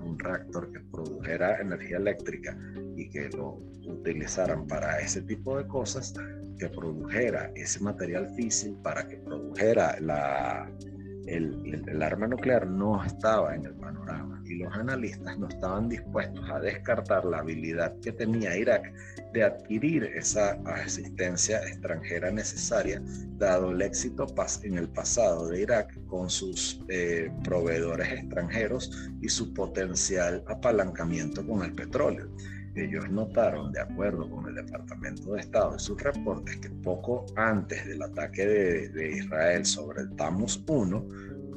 [0.03, 2.57] un reactor que produjera energía eléctrica
[2.95, 6.13] y que lo utilizaran para ese tipo de cosas,
[6.57, 10.69] que produjera ese material físico para que produjera la,
[11.31, 16.43] el, el, arma nuclear no estaba en el panorama y los analistas no estaban dispuestos
[16.49, 18.93] a descartar la habilidad que tenía Irak
[19.33, 23.01] de adquirir esa asistencia extranjera necesaria,
[23.37, 24.27] dado el éxito
[24.63, 31.63] en el pasado de Irak con sus eh, proveedores extranjeros y su potencial apalancamiento con
[31.63, 32.29] el petróleo
[32.75, 37.85] ellos notaron, de acuerdo con el Departamento de Estado y sus reportes, que poco antes
[37.87, 41.07] del ataque de, Israel sobre el Tamus 1,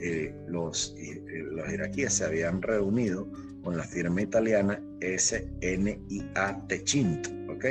[0.00, 3.30] eh, los, eh, los iraquíes se habían reunido
[3.62, 7.64] con la firma italiana SNIA Techint, ¿ok?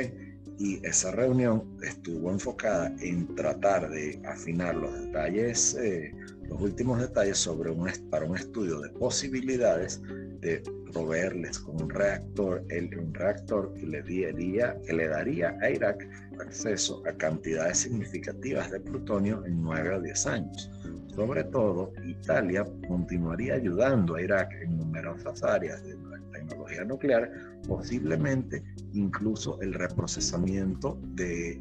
[0.58, 6.14] Y esa reunión estuvo enfocada en tratar de afinar los detalles, eh,
[6.48, 10.00] los últimos detalles sobre un, para un estudio de posibilidades
[10.40, 16.08] de proveerles con un reactor, el, un reactor que le, que le daría a Irak
[16.38, 20.70] acceso a cantidades significativas de plutonio en 9 o 10 años.
[21.14, 25.96] Sobre todo, Italia continuaría ayudando a Irak en numerosas áreas de
[26.32, 27.30] tecnología nuclear,
[27.68, 28.62] posiblemente
[28.92, 31.60] incluso el reprocesamiento de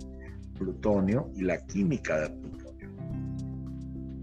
[0.58, 2.63] plutonio y la química de plutonio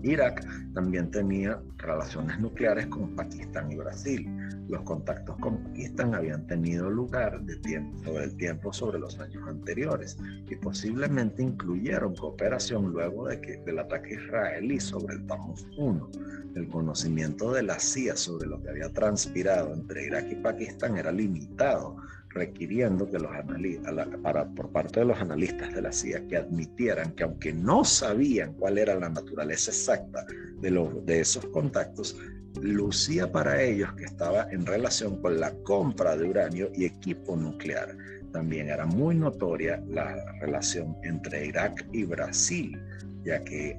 [0.02, 0.44] Irak
[0.74, 4.28] también tenía relaciones nucleares con Pakistán y Brasil.
[4.68, 9.46] Los contactos con Pakistán habían tenido lugar de tiempo, sobre el tiempo sobre los años
[9.48, 10.16] anteriores
[10.48, 16.10] y posiblemente incluyeron cooperación luego de que, del ataque israelí sobre el Tammuz 1.
[16.54, 21.12] El conocimiento de la CIA sobre lo que había transpirado entre Irak y Pakistán era
[21.12, 21.96] limitado
[22.30, 27.12] requiriendo que los analistas, para, por parte de los analistas de la CIA que admitieran
[27.12, 30.24] que aunque no sabían cuál era la naturaleza exacta
[30.60, 32.16] de esos contactos,
[32.60, 37.96] lucía para ellos que estaba en relación con la compra de uranio y equipo nuclear.
[38.32, 42.80] También era muy notoria la relación entre Irak y Brasil,
[43.24, 43.78] ya que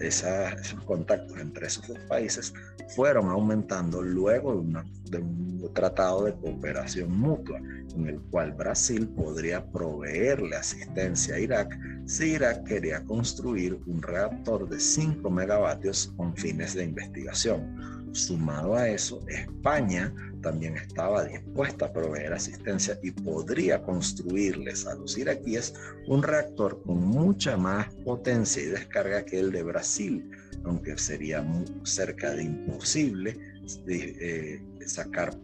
[0.00, 2.52] esos contactos entre esos dos países
[2.94, 4.64] fueron aumentando luego
[5.10, 7.58] de, un tratado de cooperación mutua,
[7.94, 14.68] en el cual Brasil podría proveerle asistencia a Irak si Irak quería construir un reactor
[14.68, 18.10] de 5 megavatios con fines de investigación.
[18.12, 20.12] Sumado a eso, España
[20.42, 25.74] también estaba dispuesta a proveer asistencia y podría construirles a los iraquíes
[26.08, 30.30] un reactor con mucha más potencia y descarga que el de Brasil,
[30.64, 31.46] aunque sería
[31.84, 33.38] cerca de imposible
[33.86, 35.36] eh, sacar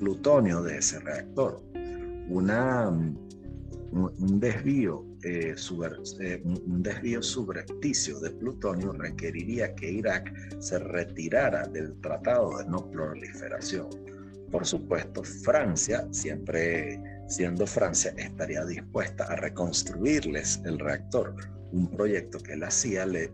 [0.00, 1.62] plutonio de ese reactor.
[2.28, 5.56] Una, un desvío eh,
[6.20, 12.88] eh, un desvío subrepticio de plutonio requeriría que Irak se retirara del Tratado de No
[12.90, 14.05] Proliferación.
[14.50, 21.34] Por supuesto, Francia, siempre siendo Francia, estaría dispuesta a reconstruirles el reactor,
[21.72, 23.30] un proyecto que la CIA les,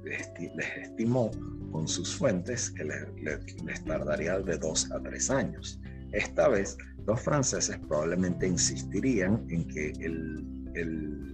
[0.81, 1.31] estimó
[1.71, 5.81] con sus fuentes que les tardaría de dos a tres años.
[6.13, 11.33] Esta vez, los franceses probablemente insistirían en que el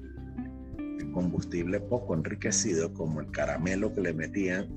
[1.13, 4.69] combustible poco enriquecido como el caramelo que le metían,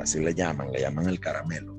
[0.00, 1.75] así, le, llaman, le llaman el caramelo,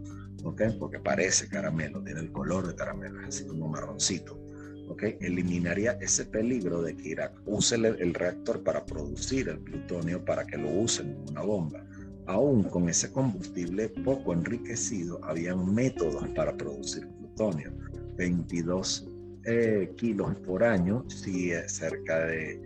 [0.48, 0.62] ¿ok?
[0.80, 4.40] Porque parece caramelo, tiene el color de caramelo, es así como marroncito,
[4.88, 5.04] ¿ok?
[5.20, 10.58] Eliminaría ese peligro de que Irak use el, reactor para producir el plutonio para que
[10.58, 11.84] lo usen en una bomba.
[12.28, 17.74] Aún con ese combustible poco enriquecido, habían métodos para producir plutonio.
[18.18, 19.08] 22
[19.46, 22.62] eh, kilos por año, si cerca de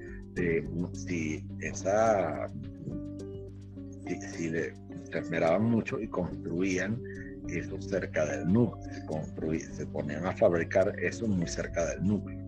[0.93, 2.47] si esa
[4.33, 4.73] si, le,
[5.11, 7.01] se esmeraban mucho y construían
[7.47, 8.83] eso cerca del núcleo,
[9.59, 12.39] se, se ponían a fabricar eso muy cerca del núcleo.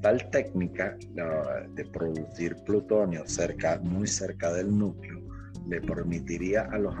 [0.00, 0.96] Tal técnica
[1.74, 5.18] de producir plutonio cerca, muy cerca del núcleo
[5.68, 6.94] le permitiría a los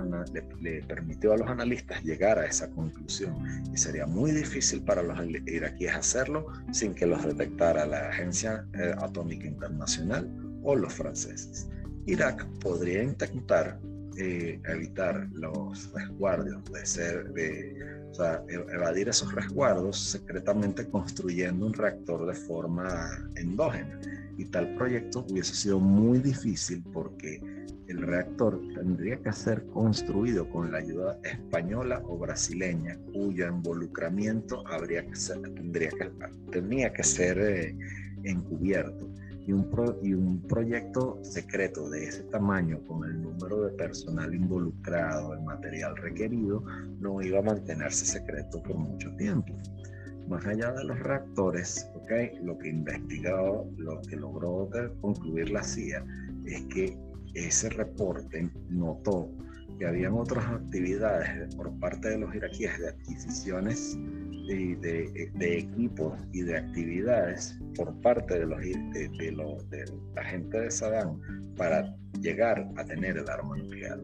[0.60, 3.34] le, permitió a los analistas llegar a esa conclusión
[3.72, 8.94] y sería muy difícil para los iraquíes hacerlo sin que los detectara la Agencia eh,
[8.98, 10.30] Atómica Internacional
[10.62, 11.68] o los franceses.
[12.06, 13.80] Irak podría intentar
[14.18, 21.72] eh, evitar los resguardos, de ser, de, o sea, evadir esos resguardos secretamente construyendo un
[21.72, 24.00] reactor de forma endógena.
[24.36, 27.40] Y tal proyecto hubiese sido muy difícil porque
[27.88, 35.06] el reactor tendría que ser construido con la ayuda española o brasileña, cuyo involucramiento habría
[35.06, 36.10] que ser, tendría que,
[36.50, 37.76] tenía que ser eh,
[38.24, 39.08] encubierto.
[39.48, 39.66] Y un,
[40.02, 45.96] y un proyecto secreto de ese tamaño, con el número de personal involucrado, el material
[45.96, 46.62] requerido,
[47.00, 49.54] no iba a mantenerse secreto por mucho tiempo.
[50.28, 51.90] Más allá de los reactores,
[52.42, 54.68] lo que investigó, lo que logró
[55.00, 56.04] concluir la CIA
[56.44, 56.98] es que
[57.32, 59.30] ese reporte notó
[59.78, 63.98] que habían otras actividades por parte de los iraquíes de adquisiciones
[64.48, 70.70] de, de, equipos y de actividades por parte de, los, de, de, la gente de
[70.70, 71.20] Saddam
[71.56, 74.00] para llegar a tener el arma nuclear.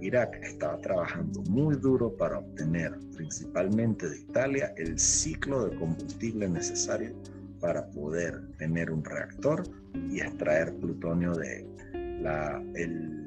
[0.00, 7.14] Irak estaba trabajando muy duro para obtener, principalmente de Italia, el ciclo de combustible necesario
[7.60, 9.62] para poder tener un reactor
[10.10, 11.66] y extraer plutonio de
[12.20, 13.23] la, el,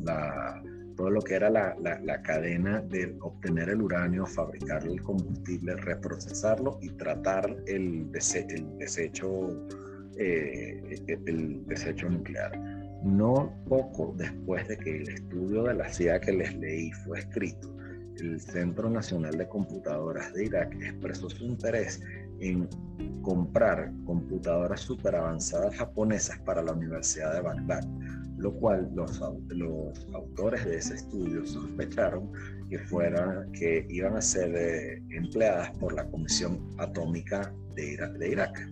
[0.00, 0.62] la
[0.96, 6.78] todo lo que era la, la, cadena de obtener el uranio, fabricar el combustible, reprocesarlo
[6.80, 9.66] y tratar el, el desecho,
[10.16, 12.56] eh, el desecho nuclear.
[13.04, 17.74] No poco después de que el estudio de la CIA que les leí fue escrito,
[18.20, 22.00] el Centro Nacional de Computadoras de Irak expresó su interés
[22.40, 22.68] en
[23.22, 27.84] comprar computadoras super avanzadas japonesas para la Universidad de Bagdad
[28.44, 32.30] lo cual los, autores de ese estudio sospecharon
[32.68, 37.94] que, fueran, que iban a ser eh, empleadas por la Comisión Atómica de
[38.28, 38.68] Irak,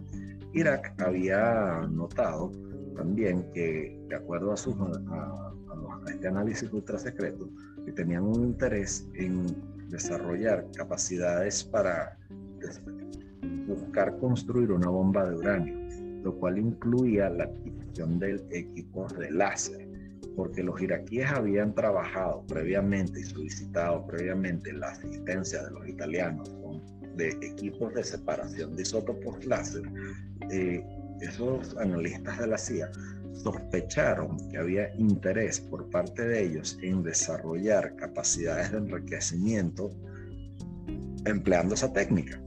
[0.53, 0.95] Irak.
[1.01, 2.53] Había notado
[2.95, 4.77] también que, de acuerdo a, sus,
[6.07, 7.49] este análisis ultra secreto,
[7.87, 9.47] que tenían un interés en
[9.89, 12.19] desarrollar capacidades para
[13.67, 15.77] buscar construir una bomba de uranio,
[16.23, 17.51] lo cual incluía la
[17.95, 19.89] del equipo de láser,
[20.37, 26.51] porque los iraquíes habían trabajado previamente y solicitado previamente la asistencia de los italianos
[27.17, 29.83] de equipos de separación de isótopos láser.
[30.51, 30.83] Eh,
[31.21, 32.91] esos analistas de la CIA
[33.33, 39.91] sospecharon que había interés por parte de ellos en desarrollar capacidades de enriquecimiento
[41.25, 42.41] empleando esa técnica.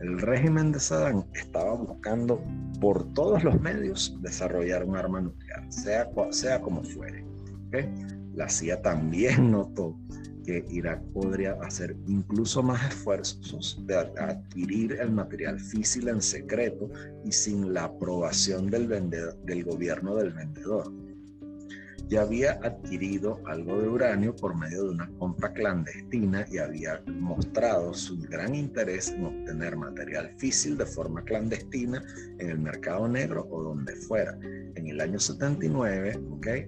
[0.00, 2.42] El régimen de Saddam estaba buscando
[2.80, 7.24] por todos los medios desarrollar un arma nuclear, sea, sea como fuere.
[8.34, 9.98] La CIA también notó
[10.44, 16.88] que Irak podría hacer incluso más esfuerzos de adquirir el material físico en secreto
[17.24, 20.92] y sin la aprobación del, del gobierno del vendedor
[22.08, 27.92] ya había adquirido algo de uranio por medio de una compra clandestina y había mostrado
[27.94, 32.02] su gran interés en obtener material físil de forma clandestina
[32.38, 34.38] en el mercado negro o donde fuera.
[34.42, 36.66] En el año 79, ¿okay?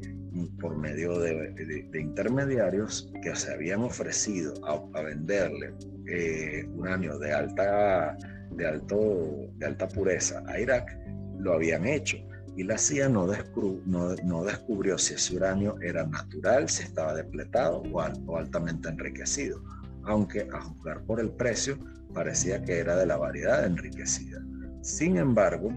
[0.61, 5.73] por medio de, intermediarios que se habían ofrecido a, venderle
[6.07, 8.17] eh, uranio de alta,
[8.53, 10.97] de, alto, de alta pureza a Irak,
[11.39, 12.19] lo habían hecho
[12.59, 18.89] y la CIA no, descubrió si ese uranio era natural, si estaba depletado o, altamente
[18.89, 19.63] enriquecido,
[20.03, 21.79] aunque a juzgar por el precio
[22.13, 24.45] parecía que era de la variedad enriquecida.
[24.83, 25.73] Sin embargo,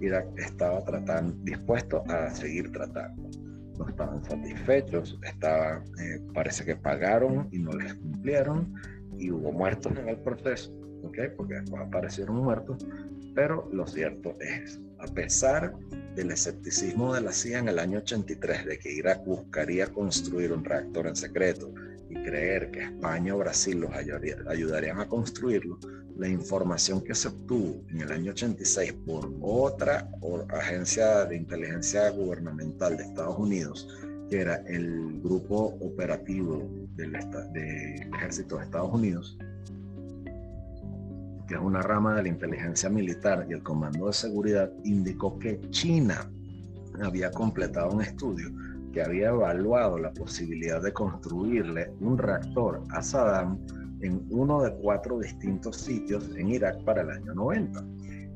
[0.00, 3.28] Irak estaba tratando, dispuesto a seguir tratando.
[3.76, 8.72] No estaban satisfechos, estaban, eh, parece que pagaron y no les cumplieron
[9.18, 10.72] y hubo muertos en el proceso,
[11.02, 11.50] porque después
[11.80, 12.86] aparecieron muertos,
[13.34, 15.74] pero lo cierto es a pesar
[16.16, 20.64] del escepticismo de la CIA en el año 83 de que Irak buscaría construir un
[20.64, 21.72] reactor en secreto
[22.08, 25.78] y creer que España o Brasil los ayudarían a construirlo,
[26.16, 30.08] la información que se obtuvo en el año 86 por otra
[30.50, 33.88] agencia de inteligencia gubernamental de Estados Unidos,
[34.30, 39.36] que era el Grupo Operativo del, Ejército de Estados Unidos,
[41.46, 45.60] que es una rama de la inteligencia militar y el Comando de Seguridad, indicó que
[45.70, 46.30] China
[47.02, 48.50] había completado un estudio
[48.92, 53.58] que había evaluado la posibilidad de construirle un reactor a Saddam
[54.00, 57.84] en uno de cuatro distintos sitios en Irak para el año 90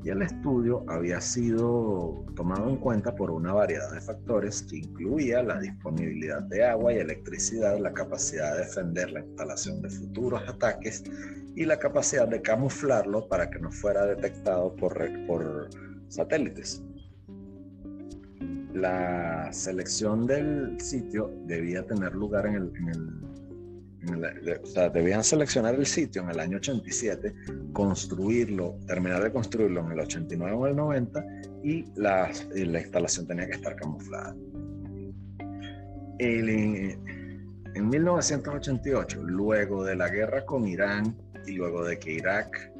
[0.03, 5.43] y el estudio había sido tomado en cuenta por una variedad de factores que incluía
[5.43, 11.03] la disponibilidad de agua y electricidad, la capacidad de defender la instalación de futuros ataques
[11.55, 15.69] y la capacidad de camuflarlo para que no fuera detectado por,
[16.07, 16.81] satélites.
[18.73, 22.71] La selección del sitio debía tener lugar en el
[24.63, 27.33] o sea, debían seleccionar el sitio en el año 87,
[27.73, 31.25] construirlo, terminar de construirlo en el 89 o el 90
[31.63, 34.35] y la, la instalación tenía que estar camuflada.
[36.19, 36.97] en
[37.75, 42.71] 1988, luego de la guerra con Irán y luego de que Irak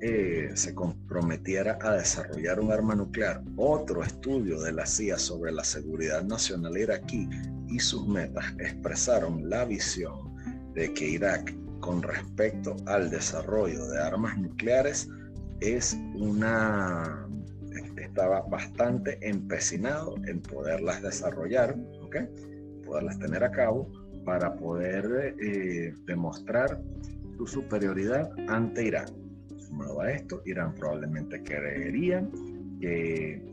[0.00, 5.64] eh, se comprometiera a desarrollar un arma nuclear, otro estudio de la CIA sobre la
[5.64, 7.28] seguridad nacional iraquí
[7.68, 10.33] y sus metas expresaron la visión
[10.74, 15.08] de que Irak con respecto al desarrollo de armas nucleares
[15.60, 17.26] es una
[17.96, 22.28] estaba bastante empecinado en poderlas desarrollar, ¿okay?
[22.84, 23.90] poderlas tener a cabo
[24.24, 26.80] para poder eh, demostrar
[27.36, 29.06] su superioridad ante Irán.
[29.58, 32.24] Sumado a esto, Irán probablemente creería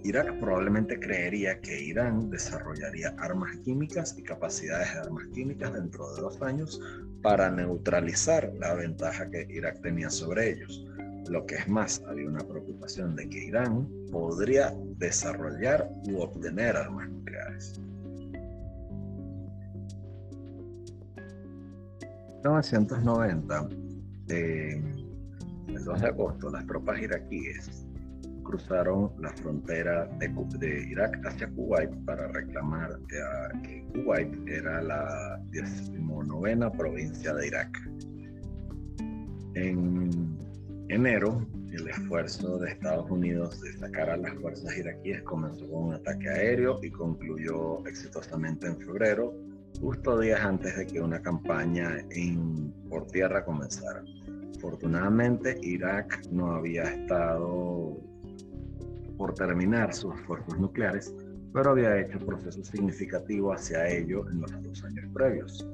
[0.03, 6.21] Irak probablemente creería que Irán desarrollaría armas químicas y capacidades de armas químicas dentro de
[6.21, 6.81] dos años
[7.21, 10.85] para neutralizar la ventaja que Irak tenía sobre ellos.
[11.29, 17.09] Lo que es más, había una preocupación de que Irán podría desarrollar u obtener armas
[17.09, 17.79] nucleares.
[22.43, 23.69] 1990,
[24.29, 24.83] eh,
[25.67, 27.85] el 2 de agosto, las tropas iraquíes
[28.51, 32.99] cruzaron la frontera de, Irak hacia Kuwait para reclamar
[33.63, 37.89] que Kuwait era la 19 provincia de Irak.
[39.53, 40.37] En
[40.89, 45.93] enero, el esfuerzo de Estados Unidos de sacar a las fuerzas iraquíes comenzó con un
[45.93, 49.33] ataque aéreo y concluyó exitosamente en febrero,
[49.79, 54.03] justo días antes de que una campaña en, por tierra comenzara.
[54.57, 58.10] Afortunadamente, Irak no había estado
[59.21, 61.13] por terminar sus esfuerzos nucleares,
[61.53, 65.67] pero había hecho procesos significativos hacia ello en los dos años previos.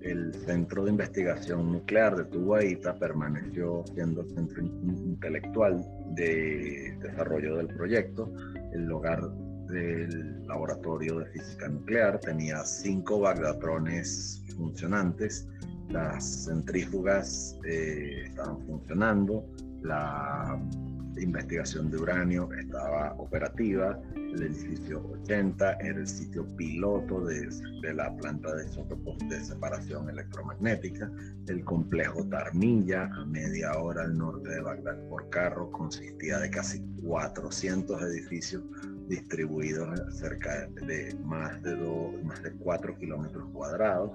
[0.00, 7.68] El Centro de Investigación Nuclear de Tubaíta permaneció siendo el centro intelectual de desarrollo del
[7.68, 8.32] proyecto,
[8.72, 9.30] el hogar
[9.68, 15.48] del laboratorio de física nuclear, tenía cinco bagdatrones funcionantes,
[15.88, 19.46] las centrífugas eh, estaban funcionando,
[19.82, 20.60] la
[21.18, 27.48] investigación de uranio estaba operativa, el edificio 80 era el sitio piloto de,
[27.92, 31.10] la planta de separación electromagnética,
[31.48, 36.80] el complejo Tarmilla, a media hora al norte de Bagdad por carro, consistía de casi
[37.02, 38.62] 400 edificios
[39.08, 44.12] distribuidos cerca de más de, dos, más de 4 kilómetros cuadrados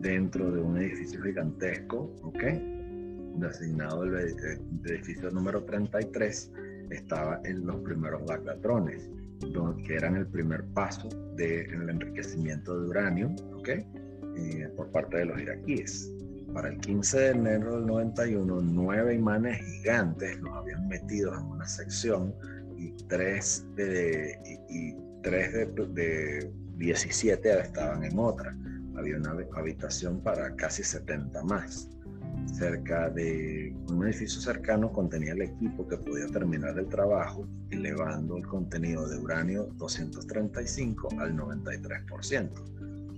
[0.00, 2.81] dentro de un edificio gigantesco, ¿ok?
[3.36, 4.14] Designado el,
[4.84, 6.52] edificio número 33,
[6.90, 9.10] estaba en los primeros Bagdatrones,
[9.86, 13.84] que eran el primer paso del enriquecimiento de uranio ¿okay?
[14.36, 16.12] Eh, por parte de los iraquíes.
[16.52, 21.66] Para el 15 de enero del 91, nueve imanes gigantes los habían metido en una
[21.66, 22.34] sección
[22.76, 28.54] y tres de, y, tres de, de 17 estaban en otra.
[28.96, 31.88] Había una habitación para casi 70 más
[32.46, 38.46] cerca de un edificio cercano contenía el equipo que podía terminar el trabajo, elevando el
[38.46, 42.50] contenido de uranio 235 al 93%.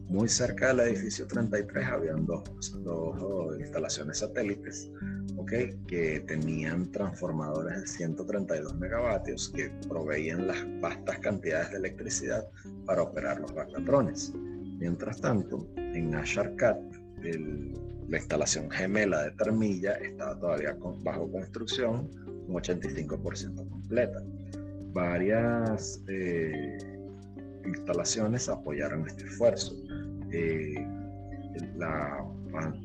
[0.09, 2.45] Muy cerca del edificio 33 habían dos,
[2.85, 4.91] dos instalaciones satélites
[5.37, 12.47] okay, que tenían transformadores de 132 megavatios que proveían las vastas cantidades de electricidad
[12.87, 14.33] para operar los baclatrones.
[14.79, 16.79] Mientras tanto, en Asharkat,
[17.23, 17.73] el
[18.15, 22.09] la instalación gemela de Termilla estaba todavía bajo construcción,
[22.47, 24.23] un 85% completa.
[24.93, 26.79] Varias eh,
[27.67, 29.75] instalaciones apoyaron este esfuerzo.
[30.31, 30.75] Eh,
[31.77, 32.25] la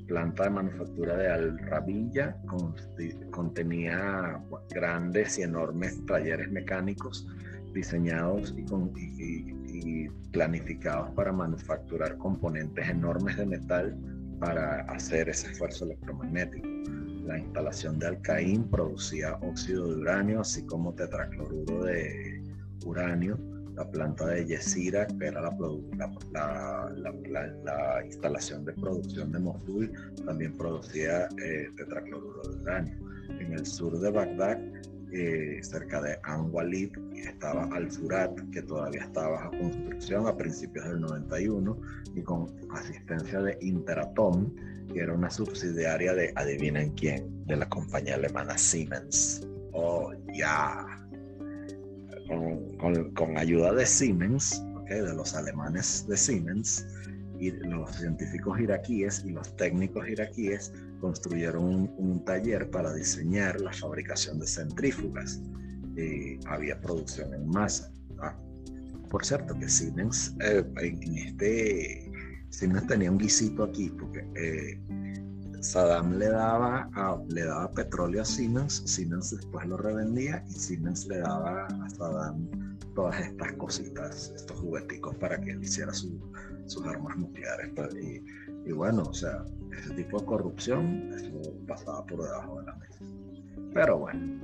[0.07, 2.35] planta de manufactura de Al Rabilla
[3.29, 7.27] contenía grandes y enormes talleres mecánicos
[7.75, 16.67] diseñados y planificados para manufacturar componentes enormes de metal para hacer ese esfuerzo electromagnético.
[17.25, 22.41] La instalación de Alcaín producía óxido de uranio, así como tetracloruro de
[22.85, 23.37] uranio.
[23.75, 25.55] La planta de Yesira, que era la,
[27.63, 29.91] la, instalación de producción de Mosul,
[30.25, 32.97] también producía eh, tetracloruro de uranio.
[33.39, 34.59] En el sur de Bagdad,
[35.11, 41.77] eh, cerca de Anwalid, estaba Al-Furat, que todavía estaba bajo construcción a principios del 91,
[42.15, 44.53] y con asistencia de Interatom,
[44.93, 49.47] que era una subsidiaria de, adivinen quién, de la compañía alemana Siemens.
[49.73, 50.85] Oh, ya.
[52.27, 56.85] Con, ayuda de Siemens, okay, de los alemanes de Siemens,
[57.39, 64.47] los científicos iraquíes y los técnicos iraquíes construyeron un, taller para diseñar la fabricación de
[64.47, 65.41] centrífugas.
[65.95, 67.91] Eh, había producción en masa.
[68.19, 68.37] Ah,
[69.09, 72.11] por cierto, que Siemens, eh, en este,
[72.49, 74.79] Siemens tenía un guisito aquí, porque eh,
[75.61, 76.89] Saddam le daba,
[77.29, 82.77] le daba petróleo a Siemens, Siemens después lo revendía y Siemens le daba a Saddam
[82.95, 85.93] todas estas cositas, estos jugueticos para que él hiciera
[86.69, 87.71] sus armas nucleares.
[87.75, 88.23] Pues, y,
[88.65, 89.45] y, bueno, o sea,
[89.77, 93.05] ese tipo de corrupción, eso pasaba por debajo de la mesa.
[93.73, 94.39] Pero bueno,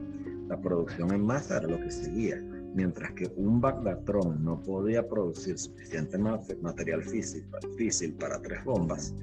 [0.48, 2.42] la producción en masa era lo que seguía
[2.76, 7.58] mientras que un Bagdatron no podía producir suficiente material físico,
[8.20, 9.16] para tres bombas,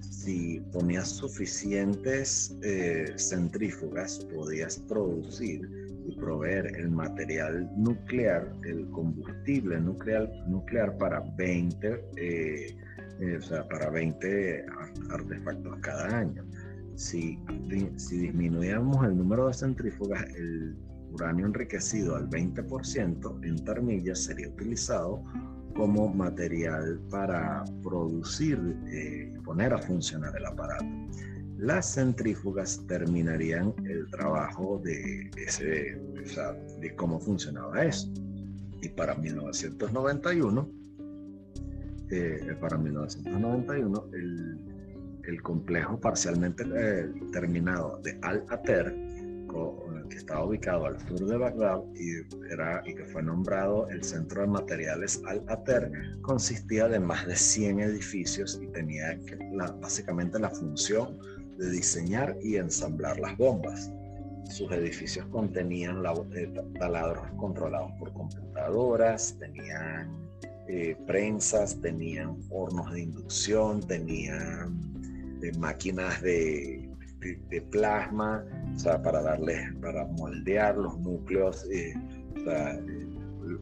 [0.00, 5.68] si ponías suficientes eh, centrífugas, podías producir
[6.06, 12.76] y proveer el material nuclear, el combustible nuclear, nuclear para 20, eh,
[13.20, 14.66] eh, o sea, para 20
[15.10, 16.44] artefactos cada año.
[16.94, 17.38] Si,
[17.96, 20.76] si disminuíamos el número de centrífugas, el
[21.12, 25.22] uranio enriquecido al 20% en Tarmillas sería utilizado
[25.74, 28.58] como material para producir
[28.92, 30.84] eh, poner a funcionar el aparato.
[31.60, 36.00] Las centrífugas terminarían el trabajo de, ese,
[36.80, 38.10] de cómo funcionaba eso.
[38.80, 40.70] Y para 1991,
[42.10, 44.58] eh, para 1991 el,
[45.24, 49.10] el complejo parcialmente eh, terminado de Al-Ater
[50.08, 55.22] que estaba ubicado al sur de Bagdad y, que fue nombrado el Centro de Materiales
[55.26, 55.90] Al-Ater,
[56.20, 59.18] consistía de más de 100 edificios y tenía
[59.52, 61.18] la, básicamente la función
[61.60, 63.90] de diseñar y ensamblar las bombas.
[64.48, 66.02] Sus edificios contenían
[66.34, 70.10] eh, taladros controlados por computadoras, tenían
[70.68, 74.80] eh, prensas, tenían hornos de inducción, tenían
[75.42, 76.90] eh, máquinas de
[77.20, 78.44] de, plasma,
[78.74, 81.94] o sea, para darle, para moldear los núcleos, eh,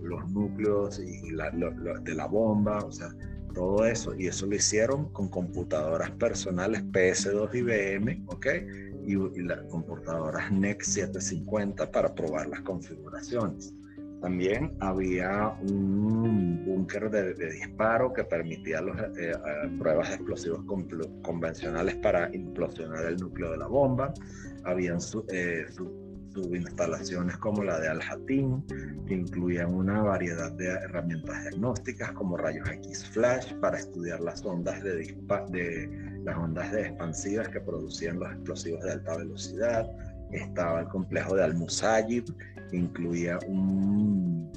[0.02, 3.08] los núcleos y de la bomba, o sea,
[3.58, 4.14] todo eso.
[4.16, 8.46] Y eso lo hicieron con computadoras personales PS2 y IBM, ¿ok?
[9.04, 13.74] Y, las computadoras NEC 750 para probar las configuraciones.
[14.20, 19.32] También había un búnker de, disparo que permitía los, eh, eh,
[19.78, 20.60] pruebas de explosivos
[21.22, 24.12] convencionales para implosionar el núcleo de la bomba.
[24.64, 24.98] Habían
[25.32, 25.66] eh,
[26.42, 28.62] subinstalaciones como la de Al-Hatim,
[29.06, 34.82] que incluían una variedad de herramientas diagnósticas como rayos X flash para estudiar las ondas
[34.82, 39.86] de, de las ondas de expansivas que producían los explosivos de alta velocidad.
[40.32, 42.24] Estaba el complejo de Al-Musayib,
[42.72, 44.50] incluía un,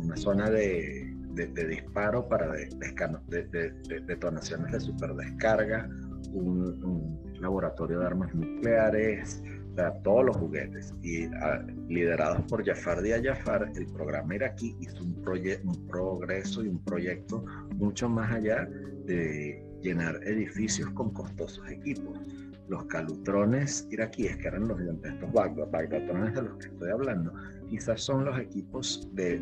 [0.00, 1.12] una zona de,
[1.68, 2.50] disparo para
[4.06, 5.88] detonaciones de superdescarga,
[6.32, 9.42] un laboratorio de armas nucleares,
[10.02, 10.94] todos los juguetes.
[11.02, 15.22] Y ah, liderados por Jafar Dia Jafar, el programa iraquí hizo un,
[15.64, 18.68] un progreso y un proyecto mucho más allá
[19.04, 22.18] de llenar edificios con costosos equipos
[22.68, 27.32] los calutrones iraquíes, que eran los, estos bagdatrones de los que estoy hablando,
[27.68, 29.38] quizás son los equipos de,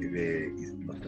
[0.86, 1.00] los,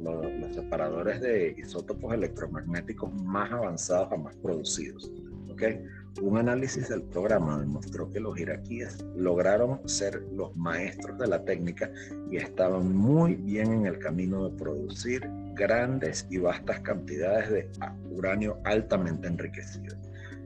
[0.00, 5.10] los, separadores de isótopos electromagnéticos más avanzados jamás producidos.
[5.50, 5.82] ¿okay?
[6.22, 11.90] Un análisis del programa demostró que los iraquíes lograron ser los maestros de la técnica
[12.30, 17.70] y estaban muy bien en el camino de producir grandes y vastas cantidades de
[18.10, 19.96] uranio altamente enriquecido.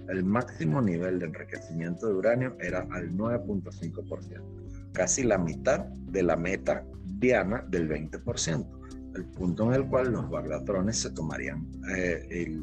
[0.08, 6.36] El máximo nivel de enriquecimiento de uranio era al 9.5%, casi la mitad de la
[6.36, 6.84] meta
[7.18, 8.66] diana del 20%,
[9.14, 12.62] el punto en el cual los bagdatrones se tomarían, eh,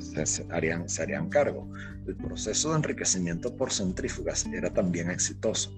[0.00, 1.68] se, harían, se harían cargo.
[2.06, 5.72] El proceso de enriquecimiento por centrífugas era también exitoso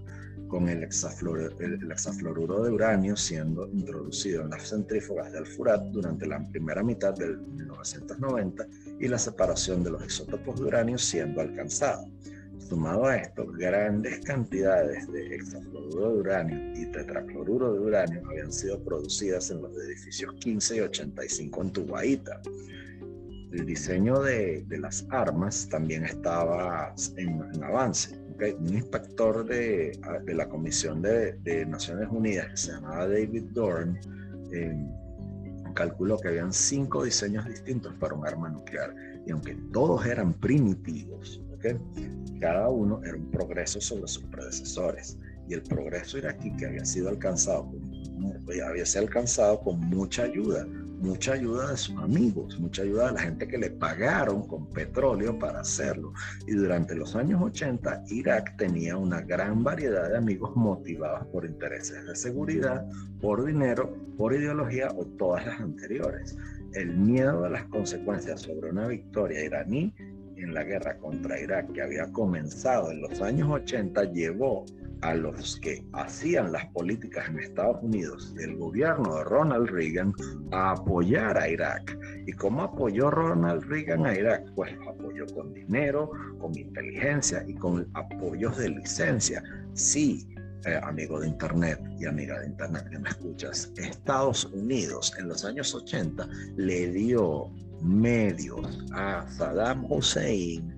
[0.49, 6.83] con el, hexafluoruro de uranio siendo introducido en las centrífugas de Alfurat durante la primera
[6.83, 8.67] mitad del 1990
[9.01, 12.05] y la separación de los isótopos de uranio siendo alcanzada.
[12.59, 18.83] Sumado a esto, grandes cantidades de hexafluoruro de uranio y tetracloruro de uranio habían sido
[18.83, 22.41] producidas en los edificios 15 y 85 en Tubaíta.
[23.53, 28.27] El diseño de, las armas también estaba en avance
[28.59, 33.99] un inspector de, la Comisión de, Naciones Unidas que se llamaba David Dorn
[34.53, 34.77] eh,
[35.75, 38.95] calculó que habían cinco diseños distintos para un arma nuclear
[39.27, 41.41] y aunque todos eran primitivos,
[42.41, 45.19] cada uno era un progreso sobre sus predecesores
[45.49, 47.73] y el progreso iraquí que había sido alcanzado
[48.65, 50.67] había sido alcanzado con mucha ayuda
[50.99, 55.39] mucha ayuda de sus amigos, mucha ayuda de la gente que le pagaron con petróleo
[55.39, 56.13] para hacerlo.
[56.47, 62.07] Y durante los años 80, Irak tenía una gran variedad de amigos motivados por intereses
[62.07, 62.87] de seguridad,
[63.21, 66.37] por dinero, por ideología o todas las anteriores.
[66.73, 69.95] El miedo a las consecuencias sobre una victoria iraní
[70.37, 74.67] en la guerra contra Irak que había comenzado en los años 80 llevó
[75.03, 80.13] a los que hacían las políticas en Estados Unidos el gobierno de Ronald Reagan
[80.53, 81.99] a apoyar a Irak.
[82.27, 84.45] ¿Y cómo apoyó Ronald Reagan a Irak?
[84.55, 89.43] Pues apoyó con dinero, con inteligencia y con apoyos de licencia.
[89.75, 90.27] Sí,
[90.67, 95.45] eh, amigo de Internet y amiga de Internet que me escuchas, Estados Unidos en los
[95.45, 97.51] años 80 le dio
[97.83, 100.77] medios a Saddam Hussein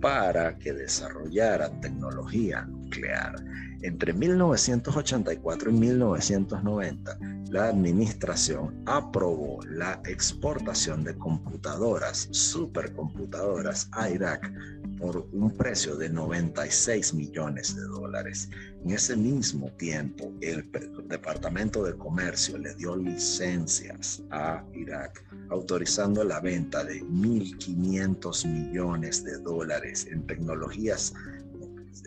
[0.00, 3.34] para que desarrollara tecnología nuclear.
[3.82, 7.18] Entre 1984 y 1990,
[7.50, 14.52] la administración aprobó la exportación de computadoras, supercomputadoras a Irak
[14.98, 18.50] por un precio de 96 millones de dólares.
[18.84, 20.68] En ese mismo tiempo, el
[21.06, 29.38] Departamento de Comercio le dio licencias a Irak, autorizando la venta de 1.500 millones de
[29.38, 31.14] dólares en tecnologías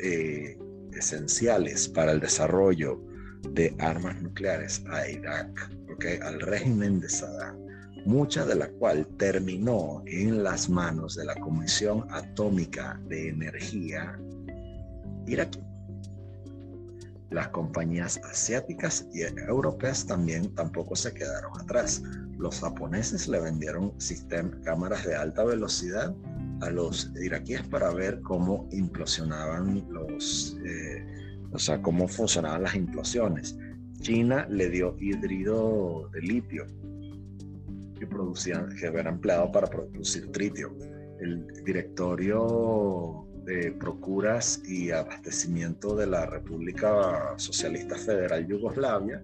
[0.03, 0.57] eh,
[0.93, 3.01] esenciales para el desarrollo
[3.49, 6.19] de armas nucleares a Irak, ¿okay?
[6.21, 7.57] al régimen de Saddam,
[8.05, 14.19] mucha de la cual terminó en las manos de la Comisión Atómica de Energía
[15.27, 15.59] iraquí.
[17.29, 22.03] Las compañías asiáticas y europeas también tampoco se quedaron atrás.
[22.37, 26.13] Los japoneses le vendieron sistemas, cámaras de alta velocidad
[26.61, 31.05] a los iraquíes para ver cómo implosionaban los, eh,
[31.51, 33.57] o sea, cómo funcionaban las implosiones.
[33.99, 36.65] China le dio hidrido de litio
[37.99, 40.75] que producían, que era empleado para producir tritio.
[41.19, 49.23] El directorio de procuras y abastecimiento de la República Socialista Federal Yugoslavia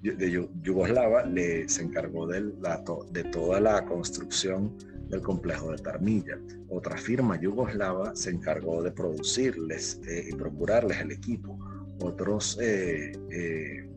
[0.00, 4.76] de Yugoslava le se encargó de, la, de toda la construcción
[5.08, 6.38] del complejo de Tarmilla.
[6.68, 11.58] Otra firma yugoslava se encargó de producirles eh, y procurarles el equipo.
[12.00, 13.88] Otros, eh, eh,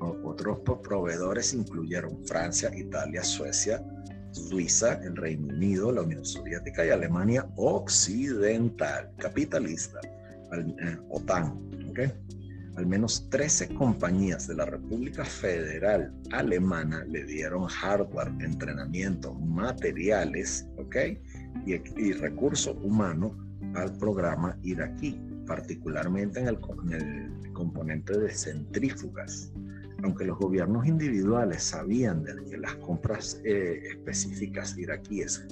[0.00, 3.84] otros proveedores incluyeron Francia, Italia, Suecia,
[4.32, 10.00] Suiza, el Reino Unido, la Unión Soviética y Alemania Occidental, capitalista,
[11.08, 11.68] OTAN.
[12.78, 21.20] Al menos 13 compañías de la República Federal Alemana le dieron hardware, entrenamiento, materiales ¿okay?
[21.66, 23.36] y, y recurso humano
[23.74, 26.58] al programa iraquí, particularmente en el,
[26.92, 29.52] el componente de centrífugas.
[30.02, 35.44] Aunque los gobiernos individuales sabían de que las compras eh, específicas iraquíes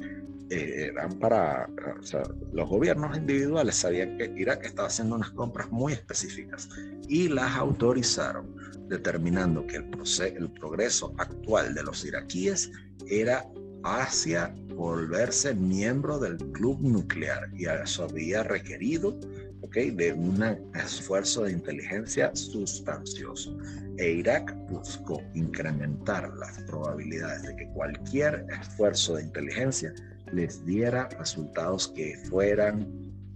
[0.50, 1.68] eh, eran para,
[1.98, 2.22] o sea,
[2.52, 6.68] los gobiernos individuales sabían que Irak estaba haciendo unas compras muy específicas
[7.08, 8.54] y las autorizaron,
[8.88, 9.90] determinando que el,
[10.36, 12.70] el progreso actual de los iraquíes
[13.08, 13.44] era
[13.84, 19.18] hacia volverse miembro del club nuclear y eso había requerido
[19.62, 20.42] okay, de un
[20.74, 23.56] esfuerzo de inteligencia sustancioso.
[23.98, 29.94] E Irak buscó incrementar las probabilidades de que cualquier esfuerzo de inteligencia
[30.32, 32.86] les diera resultados que fueran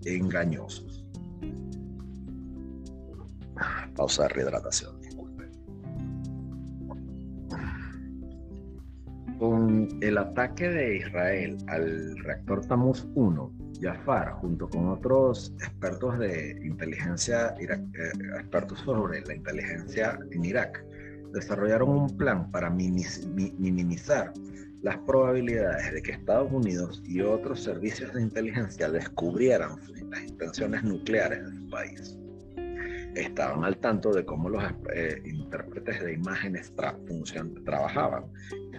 [0.04, 1.04] engañosos.
[3.94, 4.99] Pausa de rehidratación,
[9.40, 16.60] Con el ataque de Israel al reactor Tamuz 1, Jafar, junto con otros expertos de
[16.62, 17.66] inteligencia, eh,
[18.38, 20.84] expertos sobre la inteligencia en Irak,
[21.32, 24.30] desarrollaron un plan para minimizar
[24.82, 29.78] las probabilidades de que Estados Unidos y otros servicios de inteligencia descubrieran
[30.10, 32.18] las intenciones nucleares de su país.
[33.14, 34.62] Estaban al tanto de cómo los
[34.94, 36.72] eh, intérpretes de imágenes
[37.64, 38.24] trabajaban,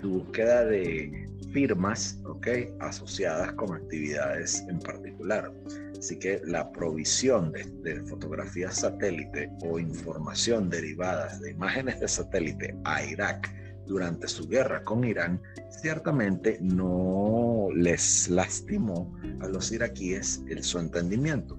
[0.01, 5.51] su búsqueda de firmas okay, asociadas con actividades en particular.
[5.97, 12.75] Así que la provisión de, de fotografías satélite o información derivadas de imágenes de satélite
[12.85, 13.53] a Irak
[13.85, 21.57] durante su guerra con Irán ciertamente no les lastimó a los iraquíes el, su entendimiento.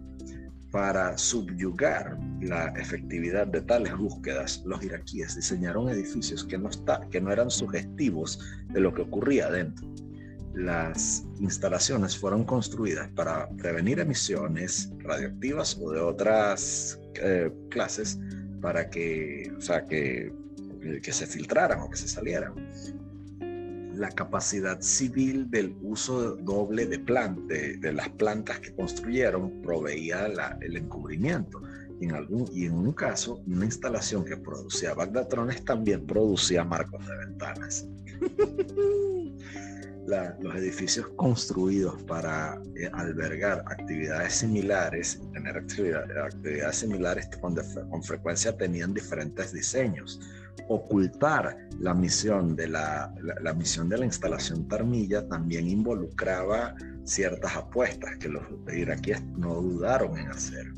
[0.72, 6.70] Para subyugar la efectividad de tales búsquedas, los iraquíes diseñaron edificios que no,
[7.30, 8.40] eran sugestivos
[8.70, 9.86] de lo que ocurría dentro.
[10.54, 18.18] Las instalaciones fueron construidas para prevenir emisiones radioactivas o de otras eh, clases
[18.60, 20.32] para que, o sea, que
[21.02, 22.54] se filtraran o que se salieran
[24.02, 26.98] la capacidad civil del uso doble de,
[27.78, 30.26] de, las plantas que construyeron proveía
[30.60, 31.62] el encubrimiento.
[32.00, 37.06] Y en, algún, y en un caso, una instalación que producía bagdatrones también producía marcos
[37.06, 37.86] de ventanas.
[40.40, 47.54] los edificios construidos para eh, albergar actividades similares, tener actividades similares con,
[47.88, 50.18] con frecuencia tenían diferentes diseños
[50.68, 53.12] ocultar la misión de la,
[53.42, 56.74] la, misión de la instalación Tarmilla también involucraba
[57.04, 58.42] ciertas apuestas que los
[58.72, 60.72] iraquíes no dudaron en hacer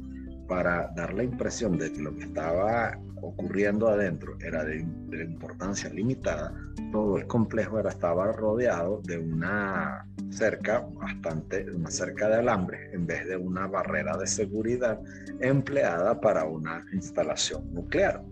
[0.48, 4.80] para dar la impresión de que lo que estaba ocurriendo adentro era de,
[5.22, 6.52] importancia limitada,
[6.92, 13.06] todo el complejo era, estaba rodeado de una cerca bastante, una cerca de alambre en
[13.06, 15.00] vez de una barrera de seguridad
[15.40, 18.22] empleada para una instalación nuclear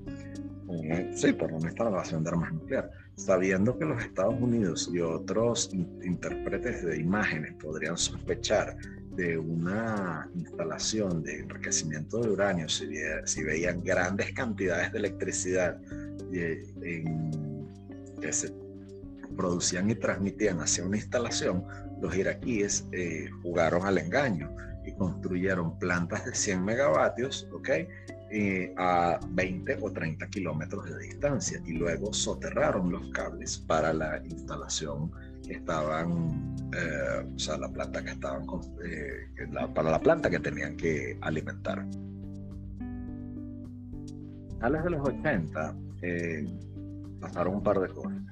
[1.15, 6.85] sí, por una instalación de armas nucleares, sabiendo que los Estados Unidos y otros intérpretes
[6.85, 8.77] de imágenes podrían sospechar
[9.17, 12.87] de una instalación de enriquecimiento de uranio si,
[13.43, 15.79] veían grandes cantidades de electricidad
[16.33, 16.65] eh,
[18.21, 18.55] que se
[19.37, 21.65] producían y transmitían hacia una instalación,
[22.01, 24.55] los iraquíes eh, jugaron al engaño
[24.85, 27.69] y construyeron plantas de 100 megavatios, ¿ok?
[28.35, 34.25] Eh, a 20 o 30 kilómetros de distancia y luego soterraron los cables para la
[34.25, 35.13] instalación
[35.47, 38.47] que estaban, eh, o sea, la planta que estaban,
[38.87, 39.29] eh,
[39.75, 41.85] para la planta que tenían que alimentar.
[44.63, 45.77] A de los 80
[47.21, 48.23] pasaron un par de cosas.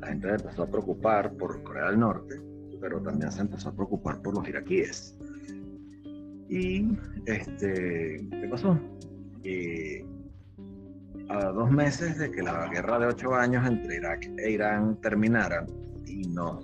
[0.00, 2.40] La gente empezó a preocupar por Corea del Norte,
[2.80, 5.18] pero también se empezó a preocupar por los iraquíes.
[6.52, 6.86] Y,
[7.24, 8.78] este, ¿qué pasó?
[11.30, 15.66] a dos meses de que la guerra de ocho años entre Irak e Irán terminara,
[16.04, 16.60] y no,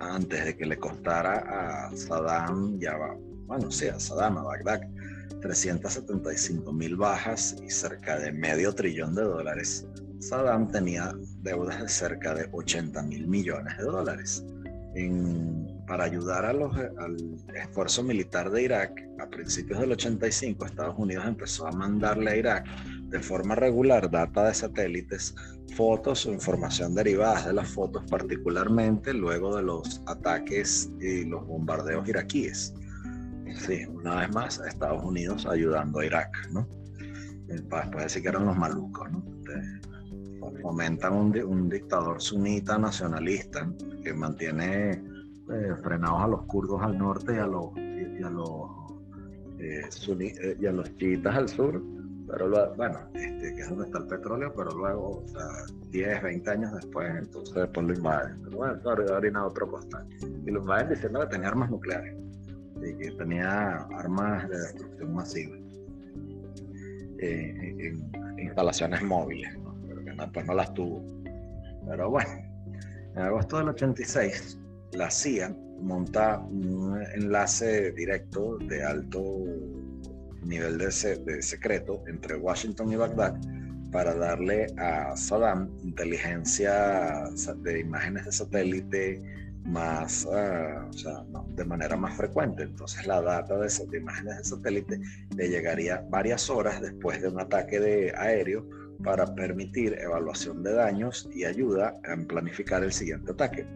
[0.00, 3.14] antes de que le costara a Saddam, ya va,
[3.46, 4.80] bueno, sí, a Saddam, a Bagdad,
[5.42, 9.86] 375 mil bajas y cerca de medio trillón de dólares,
[10.18, 14.42] Saddam tenía deudas de cerca de 80 mil millones de dólares.
[15.86, 17.16] Para ayudar a los, al
[17.54, 22.66] esfuerzo militar de Irak, a principios del 85, Estados Unidos empezó a mandarle a Irak
[23.08, 25.34] de forma regular data de satélites,
[25.76, 32.08] fotos o información derivadas de las fotos, particularmente luego de los ataques y los bombardeos
[32.08, 32.74] iraquíes.
[33.58, 36.68] Sí, una vez más, Estados Unidos ayudando a Irak, ¿no?
[37.46, 39.24] Después decir que eran los malucos, ¿no?
[40.62, 43.70] Fomentan un, un dictador sunita nacionalista
[44.02, 45.15] que mantiene
[45.52, 48.68] eh, frenados a los kurdos al norte y a los, y a los,
[49.58, 51.82] eh, eh, y a los chiitas al sur,
[52.28, 55.46] pero bueno, este, que es donde está el petróleo, pero luego, o sea,
[55.90, 58.42] 10, 20 años después, entonces después lo invaden.
[58.42, 60.06] Pero bueno, ahora a otro costal.
[60.44, 62.16] Y lo invaden diciendo que tenía armas nucleares
[62.82, 65.56] y que tenía armas de destrucción masiva
[67.18, 69.56] en, instalaciones móviles,
[69.88, 71.04] pero que no, pues no las tuvo.
[71.86, 72.30] Pero bueno,
[73.14, 74.58] en agosto del 86
[74.96, 79.44] la CIA monta un enlace directo de alto
[80.42, 80.90] nivel de,
[81.42, 83.36] secreto entre Washington y Bagdad
[83.92, 87.24] para darle a Saddam inteligencia
[87.62, 89.22] de imágenes de satélite
[89.64, 90.88] más, ah,
[91.54, 92.62] de manera más frecuente.
[92.62, 95.00] Entonces la data de, de, imágenes de satélite
[95.36, 98.68] le llegaría varias horas después de un ataque de aéreo
[99.04, 103.66] para permitir evaluación de daños y ayuda en planificar el siguiente ataque.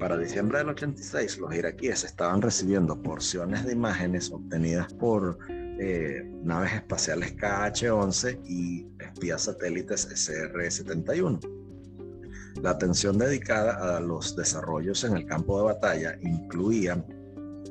[0.00, 5.36] Para diciembre del 86, los iraquíes estaban recibiendo porciones de imágenes obtenidas por
[5.78, 11.38] eh, naves espaciales KH-11 y espías satélites SR-71.
[12.62, 17.04] La atención dedicada a los desarrollos en el campo de batalla incluía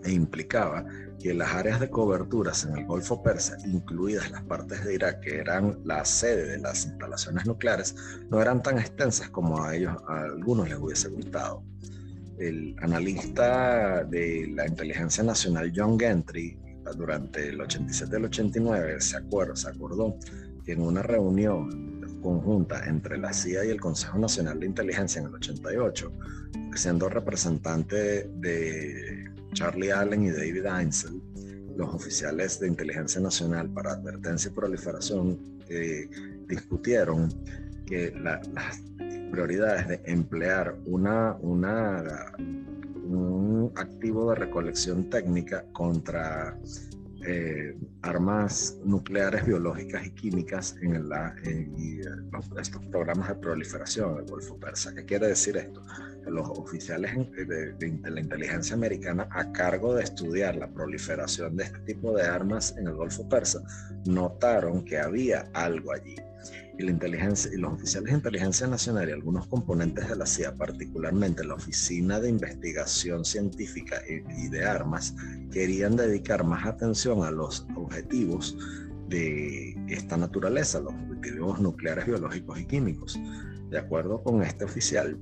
[0.04, 0.86] e implicaba
[1.20, 5.40] que las áreas de coberturas en el Golfo Persa, incluidas las partes de Irak que
[5.40, 7.96] eran la sede de las instalaciones nucleares,
[8.30, 11.64] no eran tan extensas como a ellos a algunos les hubiese gustado
[12.40, 16.58] el analista de la inteligencia nacional John Gentry,
[16.96, 20.16] durante el 87 y el 89, se, acuerdo, se acordó
[20.66, 25.28] que en una reunión conjunta entre la CIA y el Consejo Nacional de Inteligencia en
[25.28, 26.12] el 88,
[26.76, 31.22] siendo representante de Charlie Allen y David Einsel,
[31.78, 35.40] los oficiales de inteligencia nacional para advertencia y proliferación
[35.70, 36.10] eh,
[36.48, 37.30] discutieron
[37.86, 38.82] que las
[39.32, 46.58] prioridades de emplear una, una, un activo de recolección técnica contra
[47.26, 51.76] eh, armas nucleares, biológicas y químicas en, la, en,
[52.60, 54.94] estos programas de proliferación del Golfo Persa.
[54.96, 55.82] ¿Qué quiere decir esto?
[56.26, 61.80] los oficiales de, de, la inteligencia americana a cargo de estudiar la proliferación de este
[61.80, 63.64] tipo de armas en el Golfo Persa
[64.06, 66.16] notaron que había algo allí.
[66.80, 70.56] Y, la inteligencia, y los oficiales de inteligencia nacional y algunos componentes de la CIA,
[70.56, 75.14] particularmente la Oficina de Investigación Científica y, y de Armas,
[75.52, 78.58] querían dedicar más atención a los objetivos
[79.10, 83.20] de esta naturaleza, los objetivos nucleares, biológicos y químicos.
[83.70, 85.18] De acuerdo con este oficial,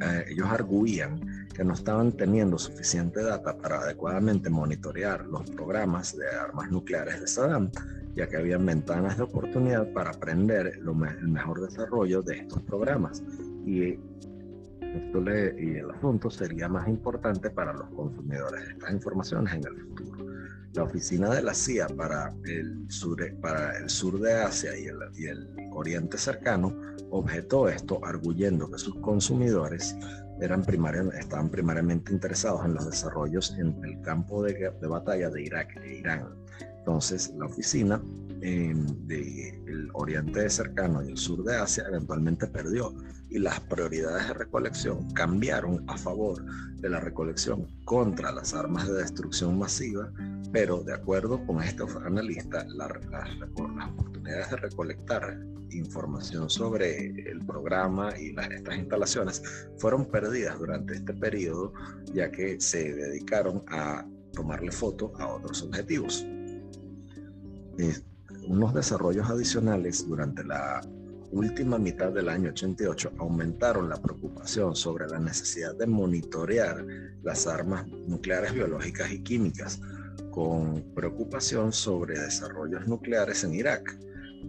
[0.00, 1.20] eh, ellos arguían
[1.52, 7.26] que no estaban teniendo suficiente data para adecuadamente monitorear los programas de armas nucleares de
[7.26, 7.70] Saddam,
[8.14, 13.22] ya que había ventanas de oportunidad para aprender el mejor desarrollo de estos programas.
[13.64, 13.98] Y,
[14.80, 19.66] esto le, y el asunto sería más importante para los consumidores de estas informaciones en
[19.66, 20.32] el futuro
[20.74, 24.98] la oficina de la CIA para el sur, para el sur de Asia y el,
[25.14, 26.74] y el Oriente cercano
[27.10, 29.94] objetó esto arguyendo que sus consumidores
[30.44, 30.64] eran
[31.18, 35.98] estaban primariamente interesados en los desarrollos en el campo de, de batalla de Irak e
[35.98, 36.28] Irán.
[36.78, 38.02] Entonces, la oficina
[38.40, 42.92] eh, del Oriente cercano y el sur de Asia eventualmente perdió
[43.32, 46.44] y las prioridades de recolección cambiaron a favor
[46.76, 50.12] de la recolección contra las armas de destrucción masiva,
[50.52, 52.90] pero de acuerdo con este analista, las
[53.50, 55.38] oportunidades de recolectar
[55.70, 59.42] información sobre el programa y las, estas instalaciones
[59.78, 61.72] fueron perdidas durante este periodo,
[62.12, 66.26] ya que se dedicaron a tomarle foto a otros objetivos.
[68.46, 70.82] Unos desarrollos adicionales durante la
[71.32, 76.84] última mitad del año 88 aumentaron la preocupación sobre la necesidad de monitorear
[77.22, 79.80] las armas nucleares, biológicas y químicas,
[80.30, 83.98] con preocupación sobre desarrollos nucleares en Irak.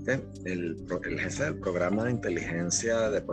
[0.07, 3.23] El, el, jefe del programa de inteligencia de,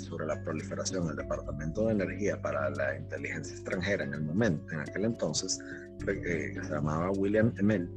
[0.00, 4.80] sobre la proliferación del Departamento de Energía para la Inteligencia Extranjera en el momento, en
[4.80, 5.60] aquel entonces,
[6.06, 7.90] eh, se llamaba William Emel,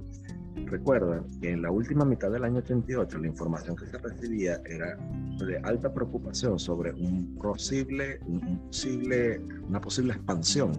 [0.56, 4.98] Recuerda que en la última mitad del año 88 la información que se recibía era
[5.46, 10.72] de alta preocupación sobre un posible, un posible, una posible expansión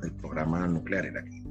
[0.00, 1.42] del programa nuclear iraquí.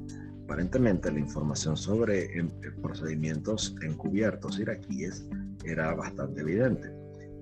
[0.43, 5.27] Aparentemente la información sobre em, eh, procedimientos encubiertos iraquíes
[5.63, 6.91] era bastante evidente.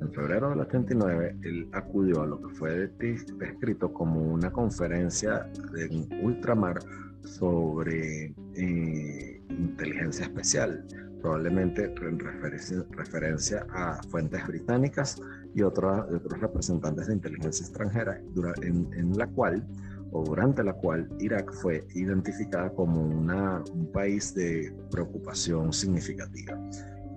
[0.01, 6.07] En febrero del 89, él acudió a lo que fue descrito como una conferencia en
[6.23, 6.79] ultramar
[7.25, 10.85] sobre eh, inteligencia especial,
[11.21, 15.21] probablemente en referencia, a fuentes británicas
[15.53, 18.21] y otros, otros representantes de inteligencia extranjera,
[18.61, 19.65] en, en, la cual
[20.11, 26.57] o durante la cual Irak fue identificada como una, un país de preocupación significativa.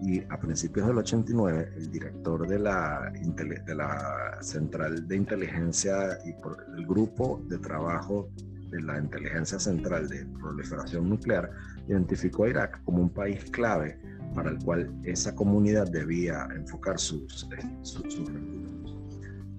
[0.02, 6.32] Y a principios del 89, el director de la, de la Central de Inteligencia y
[6.42, 8.28] por el Grupo de Trabajo
[8.70, 11.50] de la Inteligencia Central de Proliferación Nuclear
[11.88, 13.98] identificó a Irak como un país clave
[14.34, 17.46] para el cual esa comunidad debía enfocar sus,
[17.82, 18.98] sus, recursos.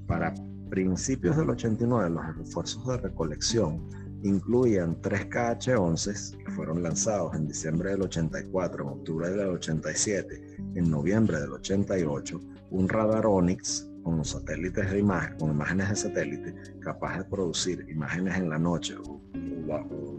[0.07, 0.33] Para
[0.69, 3.87] principios del 89, los refuerzos de recolección
[4.23, 10.89] incluían tres KH-11 que fueron lanzados en diciembre del 84, en octubre del 87, en
[10.89, 12.39] noviembre del 88,
[12.71, 18.37] un radar Onyx con satélites de imagen, con imágenes de satélite, capaz de producir imágenes
[18.37, 19.21] en la noche o,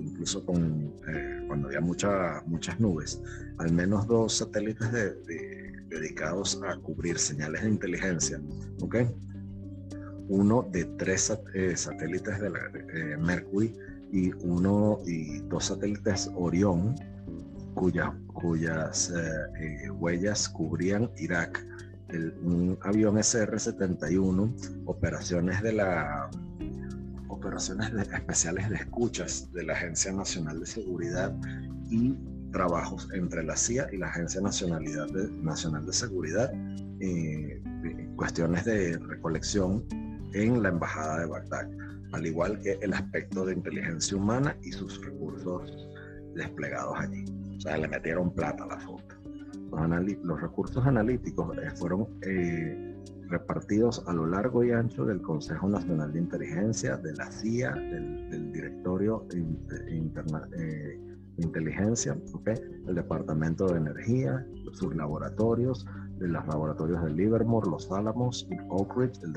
[0.01, 3.23] incluso con, eh, cuando había mucha, muchas nubes,
[3.59, 4.91] al menos dos satélites
[5.89, 8.41] dedicados a cubrir señales de inteligencia,
[8.81, 8.97] ¿ok?
[10.29, 12.59] Uno de tres eh, satélites de la,
[12.95, 13.75] eh, Mercury
[14.11, 16.95] y uno y dos satélites Orión,
[17.75, 19.13] cuya, cuyas
[19.99, 21.65] huellas cubrían Irak
[22.13, 26.31] un avión SR-71, operaciones de la
[27.29, 31.35] operaciones especiales de escuchas de la Agencia Nacional de Seguridad
[31.91, 32.17] y
[32.53, 36.53] trabajos entre la CIA y la Agencia Nacionalidad de, Nacional de Seguridad,
[37.01, 37.63] eh,
[38.17, 39.85] cuestiones de recolección
[40.33, 41.69] en la Embajada de Bagdad,
[42.13, 45.89] al igual que el aspecto de inteligencia humana y sus recursos
[46.35, 47.25] desplegados allí.
[47.57, 49.14] O sea, le metieron plata a la foto
[50.23, 52.95] los, recursos analíticos eh, fueron eh,
[53.29, 58.53] repartidos a lo largo y ancho del Consejo Nacional de Inteligencia, de la CIA, del,
[58.53, 59.27] Directorio
[59.89, 60.99] Interna, eh,
[61.37, 62.17] de Inteligencia,
[62.87, 65.87] el Departamento de Energía, sus laboratorios,
[66.19, 69.33] de los laboratorios de Livermore, Los Álamos y Oak Ridge, el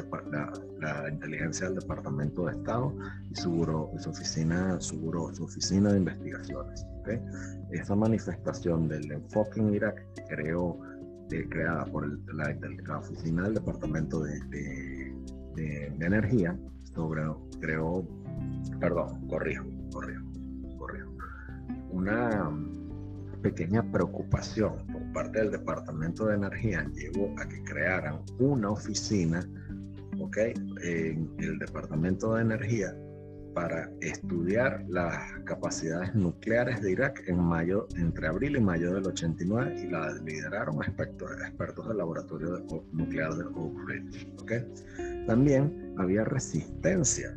[0.79, 2.93] la, inteligencia del Departamento de Estado
[3.29, 6.85] y su, su, oficina, su, su oficina de investigaciones.
[7.01, 7.19] ¿okay?
[7.71, 10.77] Esa manifestación del enfoque en Irak creó,
[11.31, 12.55] eh, creada por la,
[12.87, 15.15] la, oficina del Departamento de, de,
[15.55, 16.57] de, Energía,
[17.59, 18.07] creó,
[18.79, 20.23] perdón, corrijo, corrijo,
[20.77, 21.11] corrijo,
[21.91, 22.51] una
[23.41, 29.47] pequeña preocupación por parte del Departamento de Energía llevó a que crearan una oficina,
[30.19, 30.37] ¿ok?
[30.83, 32.95] En el Departamento de Energía
[33.57, 39.81] para estudiar las capacidades nucleares de Irak en mayo, entre abril y mayo del 89
[39.81, 44.31] y la lideraron expertos, expertos del laboratorio nuclear de Oak Ridge.
[44.39, 44.63] ¿okay?
[45.25, 47.35] También había resistencia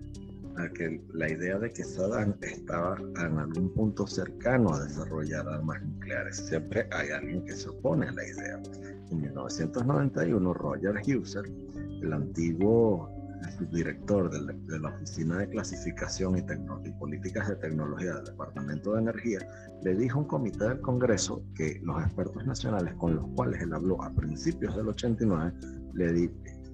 [0.56, 5.82] a que la idea de que Saddam estaba en algún punto cercano a desarrollar armas
[5.82, 6.36] nucleares.
[6.36, 8.60] Siempre hay alguien que se opone a la idea.
[9.10, 11.44] En 1991, Roger Husser,
[12.02, 13.10] el antiguo
[13.58, 19.38] subdirector de la Oficina de Clasificación y, y, Políticas de Tecnología del Departamento de Energía,
[19.82, 23.72] le dijo a un comité del Congreso que los expertos nacionales con los cuales él
[23.72, 25.52] habló a principios del 89
[25.94, 26.30] le di,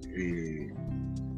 [0.09, 0.73] eh,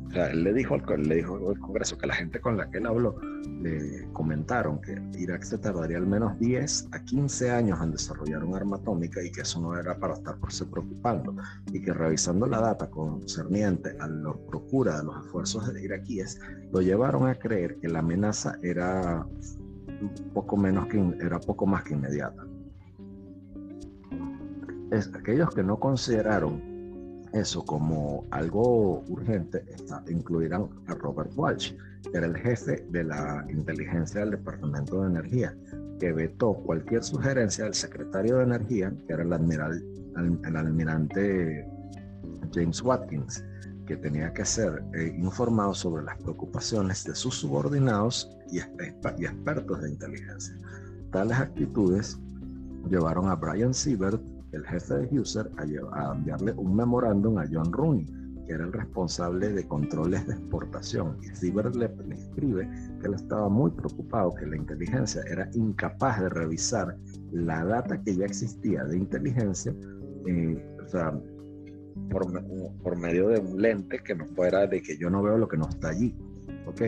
[0.09, 2.79] o sea, él le dijo, al, le dijo Congreso que la gente con la que
[2.79, 3.15] él habló
[3.61, 8.55] le comentaron que Irak se tardaría al menos 10 a 15 años en desarrollar un
[8.55, 11.35] arma atómica y que eso no era para estar por se preocupando
[11.71, 16.39] y que revisando la data concerniente a la procura de los esfuerzos iraquíes
[16.71, 19.27] lo llevaron a creer que la amenaza era
[20.33, 22.47] poco menos que era poco más que inmediata.
[24.91, 26.68] Es, aquellos que no consideraron
[27.33, 31.73] eso como algo urgente, está, incluirán a Robert Walsh,
[32.03, 35.55] que era el jefe de la inteligencia del Departamento de Energía,
[35.99, 39.83] que vetó cualquier sugerencia del secretario de Energía, que era el, admiral,
[40.17, 41.67] el, almirante
[42.53, 43.43] James Watkins,
[43.85, 49.81] que tenía que ser eh, informado sobre las preocupaciones de sus subordinados y, y expertos
[49.81, 50.55] de inteligencia.
[51.11, 52.17] Tales actitudes
[52.87, 58.05] llevaron a Brian Siebert el jefe de User a, enviarle un memorándum a John Rooney,
[58.47, 61.17] que era el responsable de controles de exportación.
[61.21, 62.67] Y Sieber le, escribe
[62.99, 66.97] que él estaba muy preocupado que la inteligencia era incapaz de revisar
[67.31, 69.73] la data que ya existía de inteligencia,
[70.25, 71.13] eh, o sea,
[72.09, 72.25] por,
[72.81, 75.57] por, medio de un lente que no fuera de que yo no veo lo que
[75.57, 76.15] no está allí.
[76.65, 76.81] ¿Ok?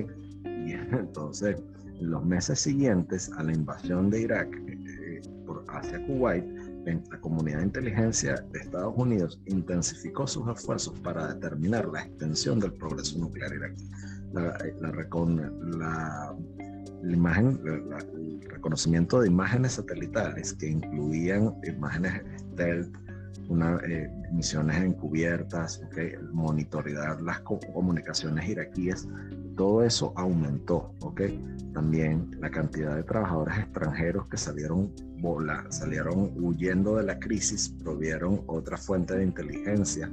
[0.45, 1.57] Y entonces,
[1.99, 6.43] en los meses siguientes a la invasión de Irak eh, por, hacia Kuwait,
[6.85, 12.73] la comunidad de inteligencia de Estados Unidos intensificó sus esfuerzos para determinar la extensión del
[12.73, 13.89] progreso nuclear iraquí.
[14.33, 16.35] La, la,
[17.03, 22.21] la imagen, el reconocimiento de imágenes satelitales que incluían imágenes
[22.53, 22.95] stealth,
[23.49, 29.07] una, eh, misiones encubiertas, okay, monitorear las comunicaciones iraquíes,
[29.57, 31.21] todo eso aumentó, ¿ok?
[31.73, 34.91] También la cantidad de trabajadores extranjeros que salieron
[35.69, 40.11] salieron huyendo de la crisis, provieron otra fuente de inteligencia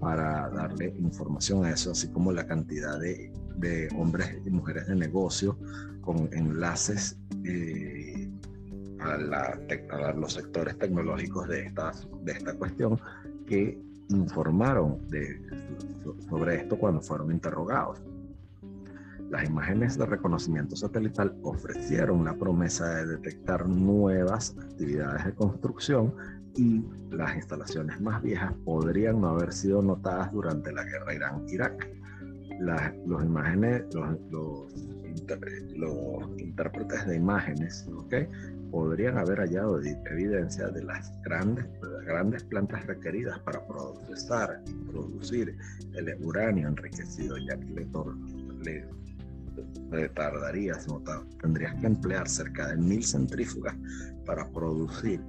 [0.00, 4.96] para darle información a eso, así como la cantidad de, de hombres y mujeres de
[4.96, 5.56] negocio
[6.00, 8.28] con enlaces eh,
[9.00, 11.92] a, los sectores tecnológicos de esta,
[12.22, 13.00] de esta cuestión
[13.46, 13.80] que
[14.10, 14.98] informaron
[16.28, 18.00] sobre esto cuando fueron interrogados.
[19.32, 26.14] Las imágenes de reconocimiento satelital ofrecieron la promesa de detectar nuevas actividades de construcción
[26.54, 31.88] y las instalaciones más viejas podrían no haber sido notadas durante la guerra Irán-Irak.
[33.06, 34.70] Los imágenes, los, los,
[36.38, 38.28] intérpretes de imágenes, ¿okay?
[38.70, 41.64] podrían haber hallado evidencia de las grandes,
[42.04, 45.56] grandes plantas requeridas para procesar y producir
[45.94, 47.86] el uranio enriquecido, ya que le,
[48.62, 49.01] le
[50.14, 50.74] tardaría,
[51.40, 53.74] tendrías que emplear cerca de mil centrífugas
[54.24, 55.20] para producir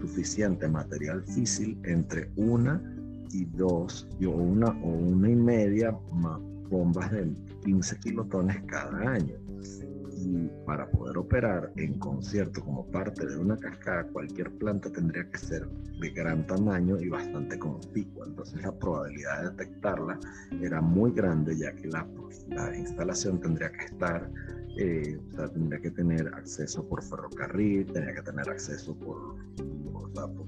[0.00, 2.82] suficiente material físil entre una
[3.32, 5.90] y dos, o una o una y media
[6.70, 7.32] bombas de
[7.64, 9.47] 15 kilotones cada año
[10.66, 15.68] para poder operar en concierto como parte de una cascada, cualquier planta tendría que ser
[16.00, 18.26] de gran tamaño y bastante conspicua.
[18.26, 20.18] Entonces la probabilidad de detectarla
[20.60, 22.06] era muy grande, ya que la,
[22.48, 24.30] la instalación tendría que estar,
[24.76, 29.36] eh, o sea, tendría que tener acceso por ferrocarril, tendría que tener acceso por,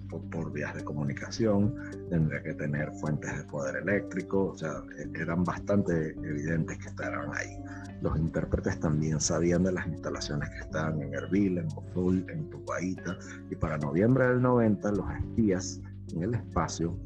[0.09, 1.75] por, por, vías de comunicación,
[2.09, 7.31] tendría que tener fuentes de poder eléctrico, o sea, e, eran bastante evidentes que estaban
[7.35, 7.57] ahí.
[8.03, 13.17] Los intérpretes también sabían de las instalaciones que estaban en Erbil, en Mosul, en Tubaita,
[13.51, 15.81] y para noviembre del 90 los espías
[16.13, 16.97] en el espacio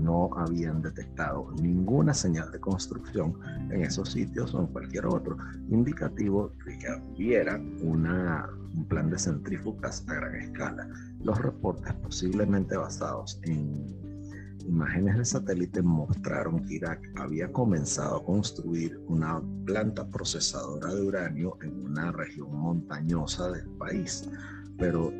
[0.00, 3.38] no habían detectado ninguna señal de construcción
[3.70, 5.36] en esos sitios o en cualquier otro,
[5.70, 10.88] indicativo de que hubiera una, un plan de centrífugas a gran escala.
[11.22, 14.03] Los reportes posiblemente basados en
[14.66, 21.56] imágenes de satélite mostraron que Irak había comenzado a construir una planta procesadora de uranio
[21.62, 24.28] en una región montañosa del país,
[24.78, 25.12] pero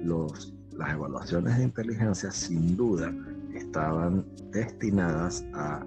[0.72, 3.14] las evaluaciones de inteligencia sin duda
[3.54, 5.84] estaban destinadas a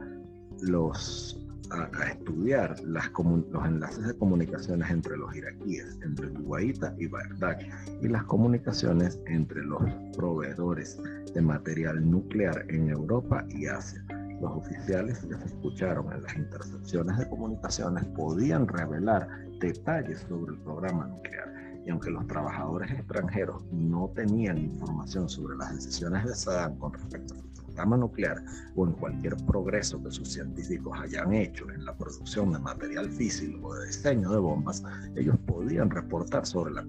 [0.62, 3.12] los a, estudiar las
[3.52, 7.58] los enlaces de comunicaciones entre los iraquíes, entre Kuwaita y Bagdad,
[8.02, 9.82] y las comunicaciones entre los
[10.16, 11.00] proveedores
[11.34, 14.04] de material nuclear en Europa y Asia.
[14.42, 19.28] Los oficiales que se escucharon en las intercepciones de comunicaciones podían revelar
[19.60, 21.52] detalles sobre el programa nuclear.
[21.86, 27.34] Y aunque los trabajadores extranjeros no tenían información sobre las decisiones de Saddam con respecto
[27.34, 27.38] a
[27.86, 28.44] nuclear
[28.76, 33.68] o en cualquier progreso que sus científicos hayan hecho en la producción de material físico
[33.68, 34.84] o de diseño de bombas,
[35.16, 36.86] ellos podían reportar sobre las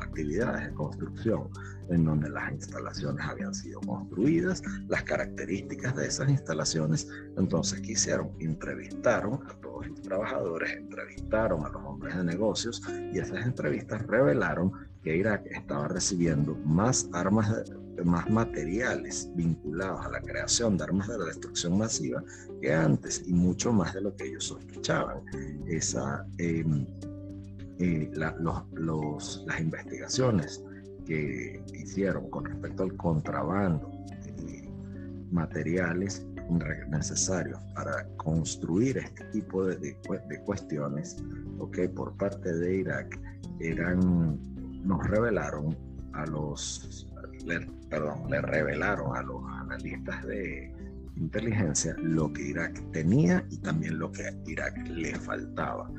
[0.00, 1.48] actividades de construcción
[1.88, 7.08] en donde las instalaciones habían sido construidas, las características de esas instalaciones.
[7.36, 8.30] Entonces, ¿qué hicieron?
[8.40, 12.82] Entrevistaron a todos los trabajadores, entrevistaron a los hombres de negocios
[13.12, 14.72] y esas entrevistas revelaron
[15.02, 21.08] que Irak estaba recibiendo más armas de, más materiales vinculados a la creación de armas
[21.08, 22.22] de la destrucción masiva
[22.60, 25.18] que antes y mucho más de lo que ellos sospechaban.
[25.66, 26.86] Esa, em,
[27.78, 28.10] eh,
[28.74, 30.64] los, las investigaciones
[31.06, 33.90] que hicieron con respecto al contrabando
[34.38, 34.70] de
[35.30, 36.24] materiales
[36.90, 41.16] necesarios para construir este tipo de, de, cuestiones,
[41.58, 43.18] okay, por parte de Irak,
[43.60, 44.38] eran,
[44.84, 45.76] nos revelaron
[46.12, 47.06] a los
[47.44, 50.72] le, perdón, le revelaron a los analistas de
[51.16, 55.90] inteligencia lo que Irak tenía y también lo que a Irak le faltaba.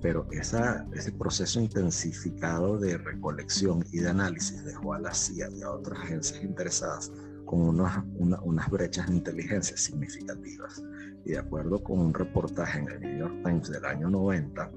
[0.00, 5.62] Pero esa, ese proceso intensificado de recolección y de análisis dejó a la CIA y
[5.62, 7.10] a otras agencias interesadas
[7.46, 10.82] con unas, unas brechas de inteligencia significativas.
[11.24, 14.70] Y de acuerdo con un reportaje en el New York Times del año 90,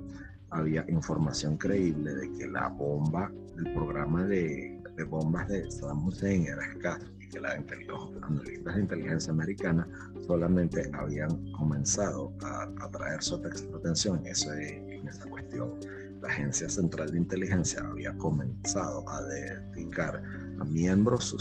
[0.52, 6.46] había información creíble de que la bomba, el programa de de bombas de Saddam Hussein
[6.46, 7.56] era escaso y que la,
[7.88, 9.88] los analistas de inteligencia americana
[10.26, 15.80] solamente habían comenzado a, traer su atención en, ese, en esa cuestión.
[16.22, 20.22] La Agencia Central de Inteligencia había comenzado a dedicar
[20.60, 21.36] a miembros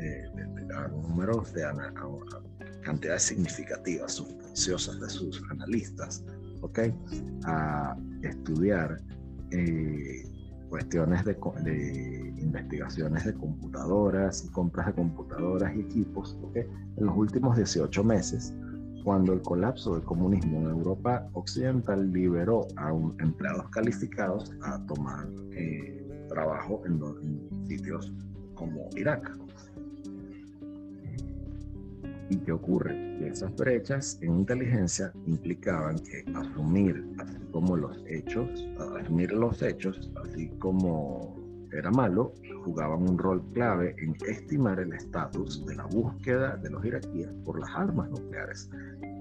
[0.00, 0.24] eh,
[0.76, 1.92] a números de a,
[2.82, 6.24] cantidades significativas, sustanciosas de sus analistas,
[6.62, 6.78] ¿ok?
[7.44, 8.98] A estudiar
[9.50, 10.24] eh,
[10.68, 11.34] cuestiones de,
[11.64, 18.54] de, investigaciones de computadoras compras de computadoras y equipos en los últimos 18 meses,
[19.04, 26.26] cuando el colapso del comunismo en Europa Occidental liberó a empleados calificados a tomar eh,
[26.28, 28.12] trabajo en, en sitios
[28.54, 29.41] como Irak.
[32.32, 32.94] ¿Y qué ocurre?
[33.18, 38.48] Que esas brechas en inteligencia implicaban que asumir, así como los hechos,
[38.98, 41.36] asumir los hechos, así como
[41.72, 42.32] era malo,
[42.64, 47.60] jugaban un rol clave en estimar el estatus de la búsqueda de los iraquíes por
[47.60, 48.70] las armas nucleares.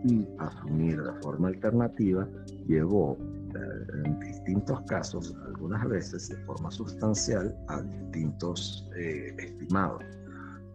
[0.05, 2.25] Y asumir de forma alternativa
[2.65, 10.01] llevó eh, en distintos casos, algunas veces de forma sustancial, a distintos eh, estimados.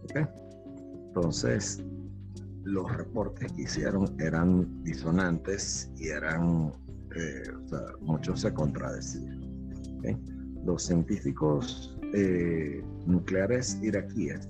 [0.04, 0.26] ¿Okay?
[1.08, 1.82] Entonces,
[2.66, 6.72] los reportes que hicieron eran disonantes y eran,
[7.14, 9.40] eh, o sea, muchos se contradecían.
[10.64, 14.48] Los científicos eh, nucleares iraquíes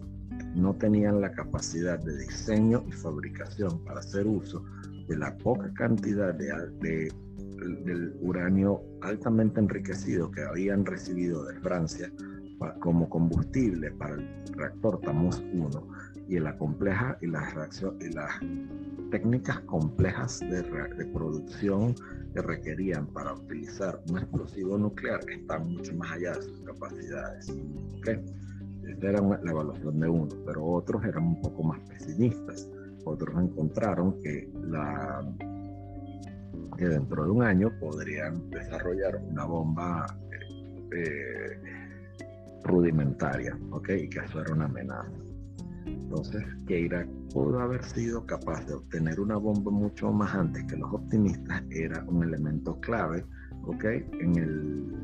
[0.55, 4.65] no tenían la capacidad de diseño y fabricación para hacer uso
[5.09, 6.47] de la poca cantidad de,
[6.81, 7.13] de,
[7.85, 12.11] del uranio altamente enriquecido que habían recibido de Francia
[12.81, 15.89] como combustible para el reactor Tammuz 1
[16.29, 17.55] y la compleja y las
[18.01, 18.31] y las
[19.11, 20.63] técnicas complejas de,
[21.13, 21.95] producción
[22.35, 27.55] que requerían para utilizar un explosivo nuclear están mucho más allá de sus capacidades.
[27.99, 28.25] ¿okay?
[28.89, 32.69] Esta era la evaluación de uno, pero otros eran un poco más pesimistas.
[33.05, 35.25] Otros encontraron que, la,
[36.77, 40.07] que dentro de un año podrían desarrollar una bomba
[40.93, 41.76] eh,
[42.67, 43.89] rudimentaria, ¿ok?
[43.91, 45.11] Y que eso era una amenaza.
[45.87, 50.77] Entonces, que Irak pudo haber sido capaz de obtener una bomba mucho más antes que
[50.77, 53.25] los optimistas era un elemento clave,
[53.65, 53.85] ¿ok?
[53.85, 54.97] En el,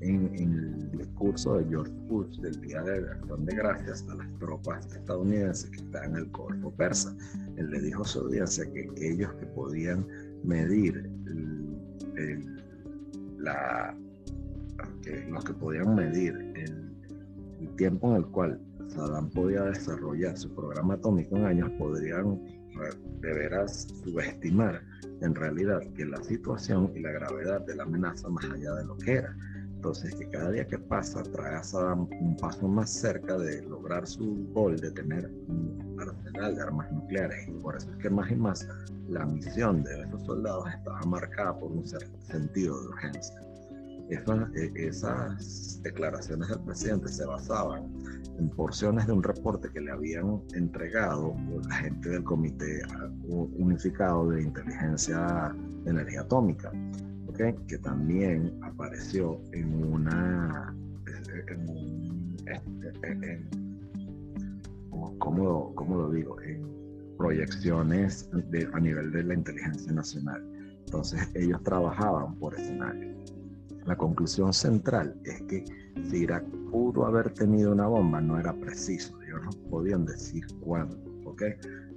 [0.00, 4.86] en, el discurso de George Bush del Día de Acción de Gracias a las tropas
[4.94, 7.14] estadounidenses que están en el Golfo Persa.
[7.56, 10.06] Él le dijo a su audiencia que ellos que podían
[10.42, 11.10] medir
[13.38, 13.94] la,
[15.02, 16.89] que los que podían medir el,
[17.60, 22.40] el tiempo en el cual Saddam podía desarrollar su programa atómico en años, podrían
[23.20, 24.82] deberás subestimar
[25.20, 28.96] en realidad que la situación y la gravedad de la amenaza más allá de lo
[28.96, 29.36] que era.
[29.74, 34.06] Entonces, que cada día que pasa trae a Saddam un paso más cerca de lograr
[34.06, 37.48] su gol de tener un arsenal de armas nucleares.
[37.48, 38.68] Y por eso es que más y más
[39.08, 43.49] la misión de esos soldados estaba marcada por un sentido de urgencia.
[44.10, 47.92] Esas declaraciones del presidente se basaban
[48.38, 51.34] en porciones de un reporte que le habían entregado
[51.68, 52.82] la gente del Comité
[53.28, 55.54] Unificado de Inteligencia
[55.84, 56.72] de Energía Atómica,
[57.66, 60.74] que también apareció en una,
[61.06, 62.36] en,
[63.22, 63.48] en,
[65.18, 66.38] ¿cómo, ¿cómo, lo digo?
[66.42, 66.62] En
[67.16, 68.28] proyecciones
[68.74, 70.44] a nivel de la inteligencia nacional.
[70.80, 73.19] Entonces ellos trabajaban por escenario.
[73.86, 75.64] La conclusión central es que
[76.08, 80.96] si Irak pudo haber tenido una bomba, no era preciso, ellos no podían decir cuándo,
[81.24, 81.42] ¿ok?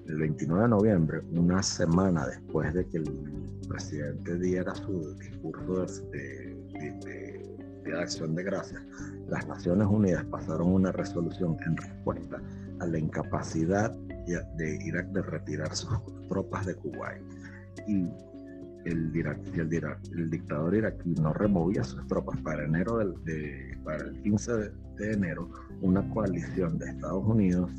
[0.08, 6.58] El 29 de noviembre, una semana después de que el presidente diera su discurso de,
[8.00, 8.82] acción de gracias,
[9.30, 12.42] las Naciones Unidas pasaron una resolución en respuesta
[12.80, 15.90] a la incapacidad de Irak de retirar sus
[16.28, 17.22] tropas de Kuwait.
[18.86, 24.52] El, el, dictador iraquí no removía sus tropas para, enero del, para el 15
[24.98, 25.50] de, enero,
[25.82, 27.72] una coalición de Estados Unidos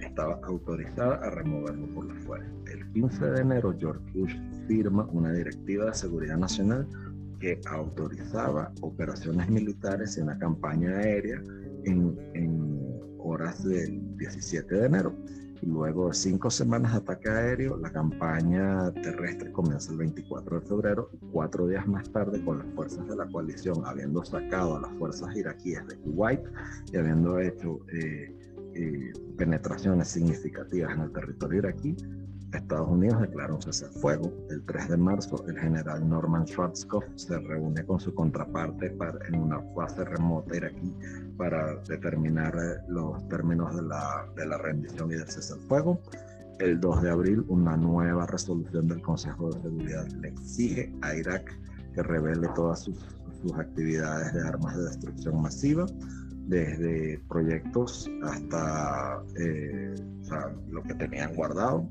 [0.00, 2.48] estaba autorizada a removerlo por la fuerza.
[2.72, 4.36] El 15 de enero, George Bush
[4.66, 6.86] firma una directiva de seguridad nacional
[7.40, 11.40] que autorizaba operaciones militares y una campaña aérea
[11.84, 12.78] en, en
[13.18, 15.14] horas del 17 de enero.
[15.62, 21.10] Luego de cinco semanas de ataque aéreo, la campaña terrestre comienza el 24 de febrero,
[21.32, 25.34] cuatro días más tarde, con las fuerzas de la coalición habiendo sacado a las fuerzas
[25.36, 26.40] iraquíes de Kuwait
[26.92, 28.34] y habiendo hecho eh,
[28.74, 31.96] eh, penetraciones significativas en el territorio iraquí,
[32.52, 34.32] Estados Unidos declara un cese al fuego.
[34.50, 39.36] El 3 de marzo, el general Norman Schwarzkopf se reúne con su contraparte para, en
[39.36, 40.94] una fase remota iraquí
[41.36, 46.00] para determinar eh, los términos de la, de la rendición y del cese al fuego.
[46.58, 51.52] El 2 de abril, una nueva resolución del Consejo de Seguridad le exige a Irak
[51.94, 52.98] que revele todas sus,
[53.42, 55.86] sus actividades de armas de destrucción masiva
[56.46, 61.88] desde proyectos hasta eh, o sea, lo que tenían guardado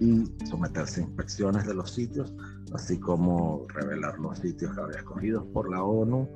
[0.00, 2.32] y someterse a inspecciones de los sitios,
[2.72, 6.28] así como revelar los sitios que había escogidos por la ONU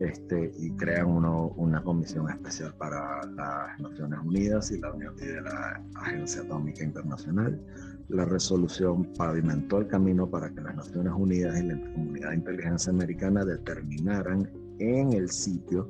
[0.00, 5.40] este, y crean uno, una comisión especial para las Naciones Unidas y la y de
[5.40, 7.60] la Agencia Atómica Internacional.
[8.08, 12.92] La resolución pavimentó el camino para que las Naciones Unidas y la comunidad de inteligencia
[12.92, 15.88] americana determinaran en el sitio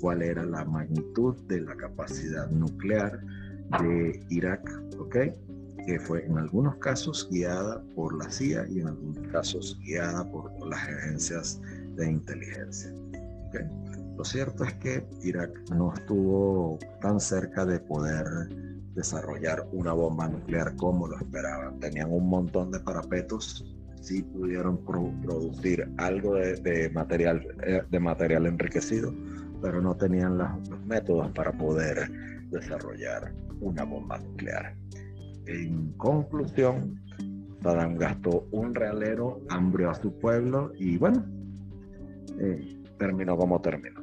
[0.00, 3.20] cuál era la magnitud de la capacidad nuclear
[3.82, 5.16] de Irak, ¿ok?
[5.86, 10.50] Que fue en algunos casos guiada por la CIA y en algunos casos guiada por
[10.68, 11.60] las agencias
[11.94, 12.92] de inteligencia.
[14.16, 18.26] Lo cierto es que Irak no estuvo tan cerca de poder
[18.94, 21.78] desarrollar una bomba nuclear como lo esperaban.
[21.80, 23.64] Tenían un montón de parapetos,
[24.00, 29.14] sí pudieron producir algo de, material, eh, de material enriquecido,
[29.60, 32.10] pero no tenían los métodos para poder
[32.50, 34.74] desarrollar una bomba nuclear.
[35.46, 37.00] En conclusión,
[37.62, 41.24] Saddam gastó un realero, hambrió a su pueblo y bueno,
[42.38, 44.00] eh, terminó como terminó.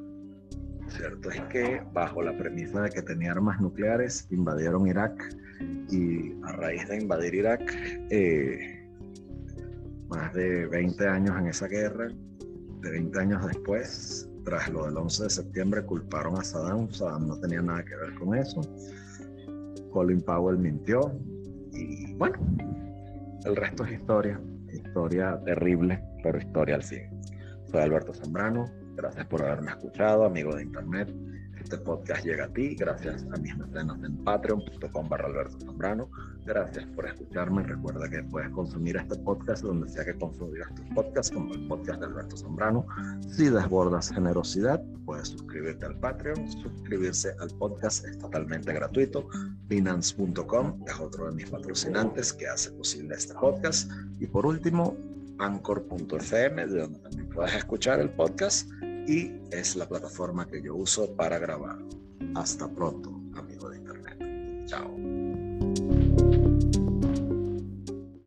[0.88, 5.36] Cierto es que bajo la premisa de que tenía armas nucleares, invadieron Irak
[5.90, 7.61] y a raíz de invadir Irak,
[8.10, 8.88] eh,
[10.10, 12.10] más de 20 años en esa guerra,
[12.82, 16.90] de 20 años después, tras lo del 11 de septiembre, culparon a Saddam.
[16.91, 18.61] Saddam no tenía nada que ver con eso.
[19.91, 21.11] Colin Powell mintió,
[21.74, 22.38] y bueno,
[23.45, 24.40] el resto es historia,
[24.72, 27.10] historia terrible, pero historia al fin.
[27.66, 31.14] Soy Alberto Zambrano, gracias por haberme escuchado, amigo de internet.
[31.74, 36.08] Este podcast llega a ti gracias a mis mecenas en patreon.com barra Alberto Zambrano.
[36.45, 37.64] Gracias por escucharme.
[37.64, 42.00] Recuerda que puedes consumir este podcast donde sea que consumas tus podcasts, como el podcast
[42.02, 42.86] de Alberto Zambrano.
[43.28, 46.48] Si desbordas generosidad, puedes suscribirte al Patreon.
[46.52, 49.28] Suscribirse al podcast es totalmente gratuito.
[49.68, 53.91] Binance.com es otro de mis patrocinantes que hace posible este podcast.
[54.20, 54.95] Y por último,
[55.40, 58.70] Anchor.fm, de donde también puedes escuchar el podcast
[59.07, 61.77] y es la plataforma que yo uso para grabar.
[62.35, 64.65] Hasta pronto, amigo de Internet.
[64.65, 65.23] Chao.